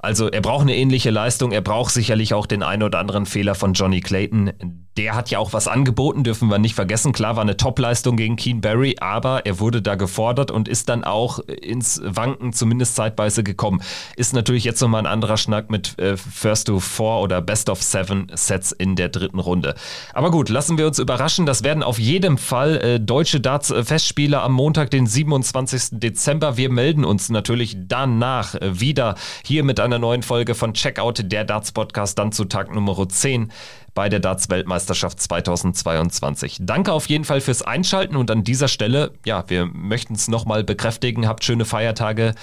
[0.01, 3.53] Also er braucht eine ähnliche Leistung, er braucht sicherlich auch den einen oder anderen Fehler
[3.53, 4.51] von Johnny Clayton.
[4.97, 7.13] Der hat ja auch was angeboten, dürfen wir nicht vergessen.
[7.13, 11.05] Klar war eine Topleistung gegen Keen Barry, aber er wurde da gefordert und ist dann
[11.05, 13.81] auch ins Wanken zumindest zeitweise gekommen.
[14.17, 17.81] Ist natürlich jetzt nochmal ein anderer Schnack mit äh, First to Four oder Best of
[17.81, 19.75] Seven Sets in der dritten Runde.
[20.13, 21.45] Aber gut, lassen wir uns überraschen.
[21.45, 25.99] Das werden auf jeden Fall äh, deutsche Darts-Festspiele am Montag, den 27.
[25.99, 26.57] Dezember.
[26.57, 31.73] Wir melden uns natürlich danach wieder hier mit einer neuen Folge von Checkout, der Darts
[31.73, 33.51] Podcast, dann zu Tag Nummer 10
[33.93, 36.59] bei der Darts-Weltmeisterschaft 2022.
[36.61, 40.63] Danke auf jeden Fall fürs Einschalten und an dieser Stelle, ja, wir möchten es nochmal
[40.63, 42.35] bekräftigen, habt schöne Feiertage,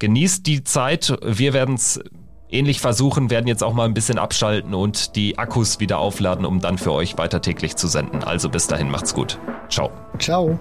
[0.00, 2.00] genießt die Zeit, wir werden es
[2.50, 6.60] ähnlich versuchen, werden jetzt auch mal ein bisschen abschalten und die Akkus wieder aufladen, um
[6.60, 8.24] dann für euch weiter täglich zu senden.
[8.24, 9.38] Also bis dahin, macht's gut.
[9.68, 9.92] Ciao.
[10.18, 10.58] Ciao.